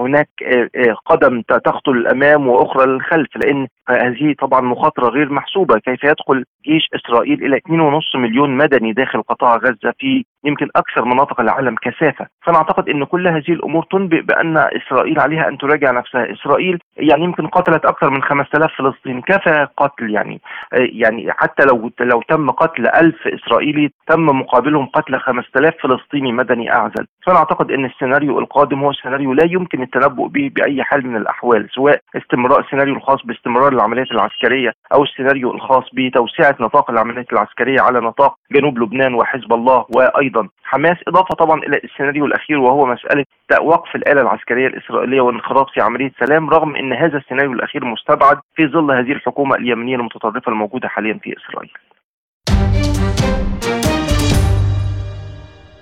[0.07, 5.79] هناك آه، آه، قدم تقتل الأمام وأخرى للخلف لأن هذه طبعا مخاطرة غير محسوبة.
[5.79, 11.41] كيف يدخل جيش إسرائيل إلى 2.5 مليون مدني داخل قطاع غزة في يمكن أكثر مناطق
[11.41, 16.33] العالم كثافة، فأنا أعتقد إن كل هذه الأمور تنبئ بأن إسرائيل عليها أن تراجع نفسها،
[16.33, 20.41] إسرائيل يعني يمكن قتلت أكثر من 5000 فلسطيني، كفى قتل يعني؟
[20.73, 27.07] يعني حتى لو لو تم قتل 1000 إسرائيلي تم مقابلهم قتل 5000 فلسطيني مدني أعزل،
[27.27, 31.69] فأنا أعتقد إن السيناريو القادم هو سيناريو لا يمكن التنبؤ به بأي حال من الأحوال،
[31.75, 38.01] سواء استمرار السيناريو الخاص باستمرار العمليات العسكرية أو السيناريو الخاص بتوسعة نطاق العمليات العسكرية على
[38.01, 43.25] نطاق جنوب لبنان وحزب الله وأيضا حماس إضافة طبعا إلى السيناريو الأخير وهو مسألة
[43.61, 48.67] وقف الآلة العسكرية الإسرائيلية والانخراط في عملية سلام رغم إن هذا السيناريو الأخير مستبعد في
[48.67, 51.73] ظل هذه الحكومة اليمنية المتطرفة الموجودة حاليا في إسرائيل.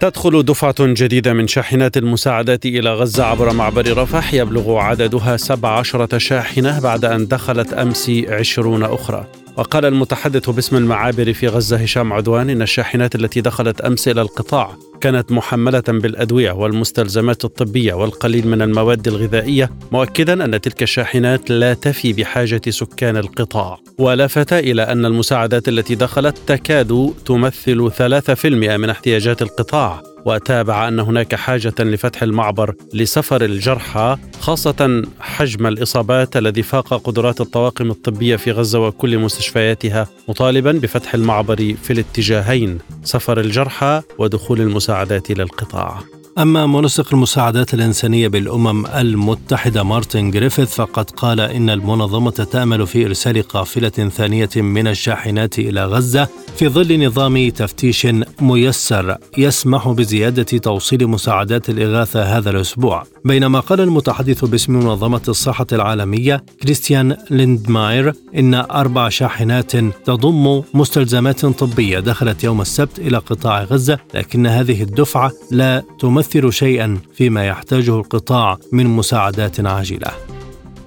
[0.05, 6.80] تدخل دفعة جديدة من شاحنات المساعدات إلى غزة عبر معبر رفح يبلغ عددها 17 شاحنة
[6.80, 9.43] بعد أن دخلت أمس 20 أخرى.
[9.57, 14.76] وقال المتحدث باسم المعابر في غزة هشام عدوان إن الشاحنات التي دخلت أمس إلى القطاع
[15.00, 22.12] كانت محملة بالأدوية والمستلزمات الطبية والقليل من المواد الغذائية مؤكدا أن تلك الشاحنات لا تفي
[22.12, 23.78] بحاجة سكان القطاع.
[23.98, 28.46] ولفت إلى أن المساعدات التي دخلت تكاد تمثل 3%
[28.76, 30.14] من احتياجات القطاع.
[30.25, 37.91] وتابع أن هناك حاجة لفتح المعبر لسفر الجرحى خاصة حجم الإصابات الذي فاق قدرات الطواقم
[37.91, 45.43] الطبية في غزة وكل مستشفياتها مطالبا بفتح المعبر في الاتجاهين سفر الجرحى ودخول المساعدات إلى
[45.43, 46.01] القطاع.
[46.39, 53.43] أما منسق المساعدات الإنسانية بالأمم المتحدة مارتن جريفيث فقد قال إن المنظمة تأمل في إرسال
[53.43, 58.07] قافلة ثانية من الشاحنات إلى غزة في ظل نظام تفتيش
[58.41, 63.05] ميسر يسمح بزيادة توصيل مساعدات الإغاثة هذا الأسبوع.
[63.24, 72.01] بينما قال المتحدث باسم منظمة الصحة العالمية كريستيان ليندماير إن أربع شاحنات تضم مستلزمات طبية
[72.01, 78.59] دخلت يوم السبت إلى قطاع غزة لكن هذه الدفعة لا تمثل شيئا فيما يحتاجه القطاع
[78.72, 80.11] من مساعدات عاجلة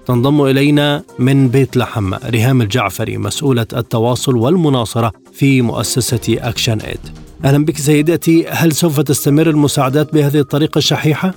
[0.08, 7.00] تنضم إلينا من بيت لحم ريهام الجعفري مسؤولة التواصل والمناصرة في مؤسسة ActionAid.
[7.46, 11.34] أهلا بك سيدتي، هل سوف تستمر المساعدات بهذه الطريقة الشحيحة؟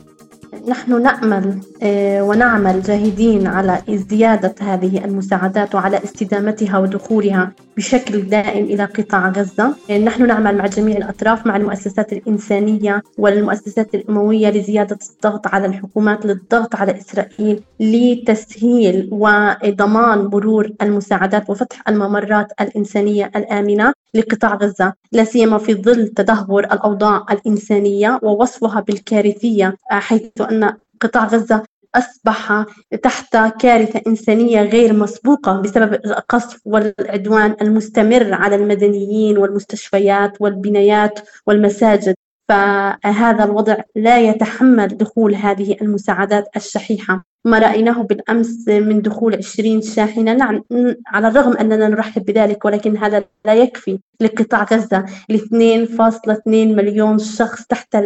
[0.69, 8.85] نحن نأمل آه، ونعمل جاهدين على زيادة هذه المساعدات وعلى استدامتها ودخولها بشكل دائم إلى
[8.85, 9.75] قطاع غزة.
[9.91, 16.27] آه، نحن نعمل مع جميع الأطراف مع المؤسسات الإنسانية والمؤسسات الأموية لزيادة الضغط على الحكومات
[16.27, 23.93] للضغط على إسرائيل لتسهيل وضمان مرور المساعدات وفتح الممرات الإنسانية الآمنة.
[24.15, 31.63] لقطاع غزة لا سيما في ظل تدهور الأوضاع الإنسانية ووصفها بالكارثية حيث أن قطاع غزة
[31.95, 32.65] أصبح
[33.03, 42.15] تحت كارثة إنسانية غير مسبوقة بسبب القصف والعدوان المستمر على المدنيين والمستشفيات والبنايات والمساجد.
[42.51, 47.25] فهذا الوضع لا يتحمل دخول هذه المساعدات الشحيحة.
[47.45, 50.35] ما رأيناه بالأمس من دخول 20 شاحنة.
[50.35, 50.63] نعم
[51.07, 55.05] على الرغم أننا نرحب بذلك ولكن هذا لا يكفي لقطاع غزة.
[55.29, 57.97] ل 2.2 مليون شخص تحت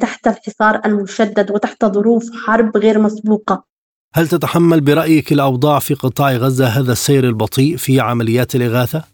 [0.00, 3.64] تحت الحصار المشدد وتحت ظروف حرب غير مسبوقة.
[4.14, 9.04] هل تتحمل برأيك الأوضاع في قطاع غزة هذا السير البطيء في عمليات الإغاثة؟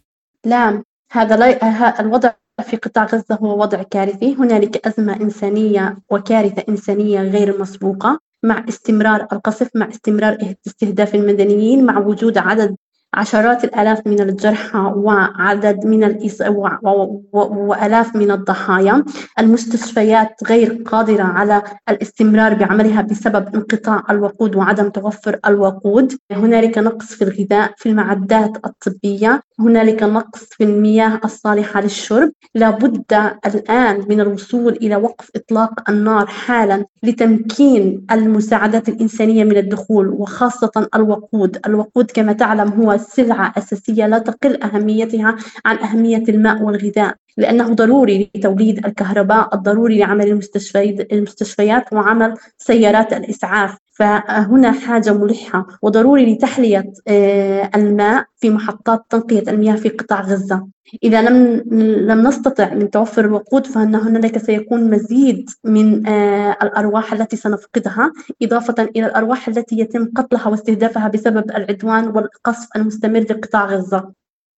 [0.47, 0.83] لا
[1.13, 2.31] هذا لا الوضع
[2.61, 4.35] في قطاع غزة هو وضع كارثي.
[4.35, 11.99] هنالك أزمة إنسانية وكارثة إنسانية غير مسبوقة مع استمرار القصف مع استمرار استهداف المدنيين مع
[11.99, 12.77] وجود عدد
[13.15, 16.41] عشرات الآلاف من الجرحى وعدد من الإص...
[16.41, 16.69] و...
[16.83, 17.23] و...
[17.33, 17.39] و...
[17.69, 19.05] وآلاف من الضحايا.
[19.39, 26.19] المستشفيات غير قادرة على الاستمرار بعملها بسبب انقطاع الوقود وعدم توفر الوقود.
[26.33, 29.43] هنالك نقص في الغذاء في المعدات الطبية.
[29.61, 32.33] هنالك نقص في المياه الصالحة للشرب.
[32.55, 40.89] لابد الآن من الوصول إلى وقف إطلاق النار حالا لتمكين المساعدات الإنسانية من الدخول وخاصة
[40.95, 41.59] الوقود.
[41.67, 48.31] الوقود كما تعلم هو سلعة أساسية لا تقل أهميتها عن أهمية الماء والغذاء لأنه ضروري
[48.35, 50.41] لتوليد الكهرباء الضروري لعمل
[51.13, 53.77] المستشفيات وعمل سيارات الإسعاف.
[54.01, 60.67] فهنا حاجة ملحة وضروري لتحلية آه، الماء في محطات تنقية المياه في قطاع غزة
[61.03, 61.65] إذا لم
[62.11, 68.75] لم نستطع من توفر الوقود فإن هنالك سيكون مزيد من آه، الأرواح التي سنفقدها إضافة
[68.97, 74.13] إلى الأرواح التي يتم قتلها واستهدافها بسبب العدوان والقصف المستمر لقطاع غزة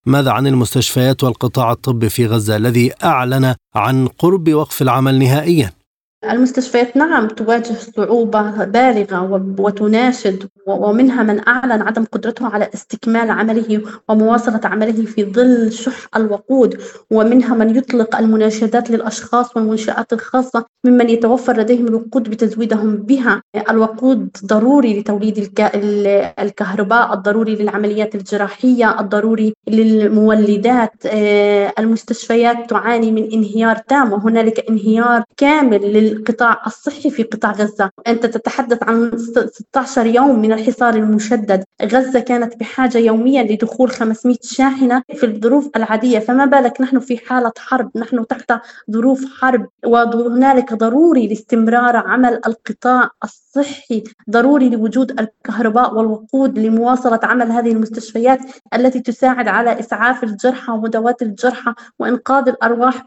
[0.05, 5.82] ماذا عن المستشفيات والقطاع الطبي في غزة الذي أعلن عن قرب وقف العمل نهائيا؟
[6.31, 14.61] المستشفيات نعم تواجه صعوبة بالغة وتناشد ومنها من أعلن عدم قدرته على استكمال عمله ومواصلة
[14.63, 16.81] عمله في ظل شح الوقود.
[17.11, 23.41] ومنها من يطلق المناشدات للأشخاص والمنشآت الخاصة ممن يتوفر لديهم الوقود بتزويدهم بها.
[23.69, 25.51] الوقود ضروري لتوليد
[26.39, 30.91] الكهرباء الضروري للعمليات الجراحية الضروري للمولدات.
[31.05, 37.89] آه، المستشفيات تعاني من انهيار تام وهنالك انهيار كامل للقطاع الصحي في قطاع غزة.
[38.07, 41.63] أنت تتحدث عن 16 يوم من الحصار المشدد.
[41.83, 46.19] غزة كانت بحاجة يوميا لدخول 500 شاحنة في الظروف العادية.
[46.19, 48.53] فما بالك نحن في حالة حرب؟ نحن تحت
[48.91, 53.42] ظروف حرب وهنالك ضروري لاستمرار عمل القطاع الصحي.
[54.29, 58.39] ضروري لوجود الكهرباء والوقود لمواصلة عمل هذه المستشفيات
[58.73, 63.05] التي تساعد على إسعاف الجرحى ومداواة الجرحى وإنقاذ الأرواح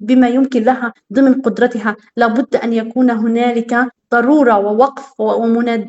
[0.00, 1.96] بما يمكن لها ضمن قدرتها.
[2.16, 5.06] لابد أن يكون هنالك ضرورة ووقف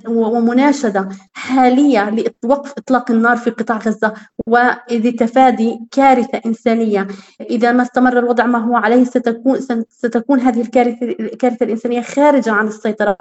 [0.10, 2.02] ومناشدة حالية
[2.44, 4.14] لوقف إطلاق النار في قطاع غزة
[4.48, 7.08] ولتفادي كارثة إنسانية.
[7.42, 9.60] إذا ما استمر الوضع ما هو عليه ستكون
[9.90, 13.18] ستكون هذه الكارثة الكارثة الإنسانية خارجة عن السيطرة.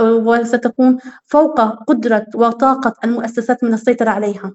[0.00, 4.52] وستكون فوق قدرة وطاقة المؤسسات من السيطرة عليها.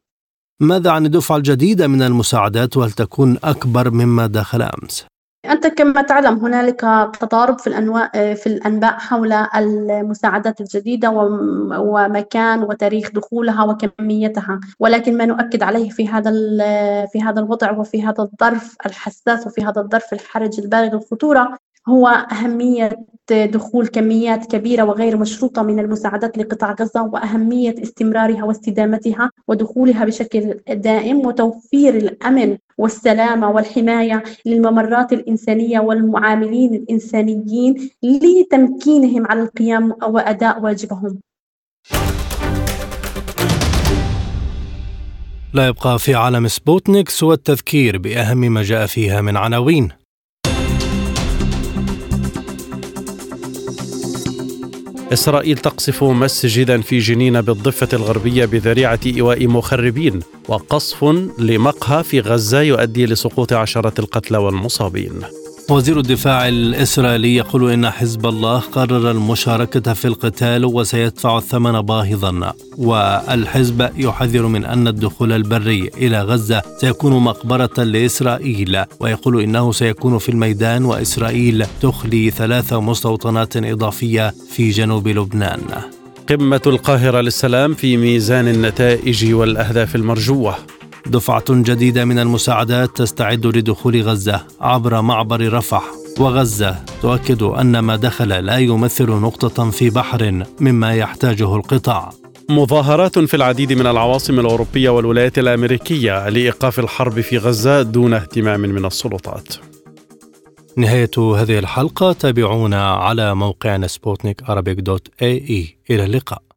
[0.59, 5.05] ماذا عن الدفعة الجديدة من المساعدات؟ وهل تكون أكبر مما دخل أمس؟
[5.45, 6.81] أنت كما تعلم هنالك
[7.19, 11.09] تضارب في الأنواع في الأنباء حول المساعدات الجديدة
[11.79, 16.31] ومكان وتاريخ دخولها وكميتها، ولكن ما نؤكد عليه في هذا
[17.05, 21.57] في هذا الوضع وفي هذا الظرف الحساس وفي هذا الظرف الحرج البالغ الخطورة
[21.89, 30.05] هو أهمية دخول كميات كبيرة وغير مشروطة من المساعدات لقطاع غزة وأهمية استمرارها واستدامتها ودخولها
[30.05, 41.19] بشكل دائم وتوفير الأمن والسلامة والحماية للممرات الإنسانية والمعاملين الإنسانيين لتمكينهم على القيام وأداء واجبهم.
[45.53, 49.98] لا يبقى في عالم سبوتنيك سوى التذكير بأهم ما جاء فيها من عناوين
[55.13, 61.03] إسرائيل تقصف مسجدا في جنين بالضفة الغربية بذريعة إيواء مخربين وقصف
[61.39, 65.21] لمقهى في غزة يؤدي لسقوط عشرة القتلى والمصابين.
[65.69, 73.89] وزير الدفاع الإسرائيلي يقول إن حزب الله قرر المشاركة في القتال وسيدفع الثمن باهظا والحزب
[73.97, 80.85] يحذر من أن الدخول البري إلى غزة سيكون مقبرة لإسرائيل ويقول إنه سيكون في الميدان
[80.85, 85.61] وإسرائيل تخلي ثلاث مستوطنات إضافية في جنوب لبنان.
[86.29, 90.55] قمة القاهرة للسلام في ميزان النتائج والأهداف المرجوة.
[91.05, 95.83] دفعة جديدة من المساعدات تستعد لدخول غزة عبر معبر رفح.
[96.19, 102.09] وغزة تؤكد أن ما دخل لا يمثل نقطة في بحر مما يحتاجه القطاع.
[102.49, 108.85] مظاهرات في العديد من العواصم الأوروبية والولايات الأمريكية لإيقاف الحرب في غزة دون اهتمام من
[108.85, 109.47] السلطات.
[110.77, 114.41] نهاية هذه الحلقة تابعونا على موقعنا سبوتنيك
[115.89, 116.48] إلى اللقاء.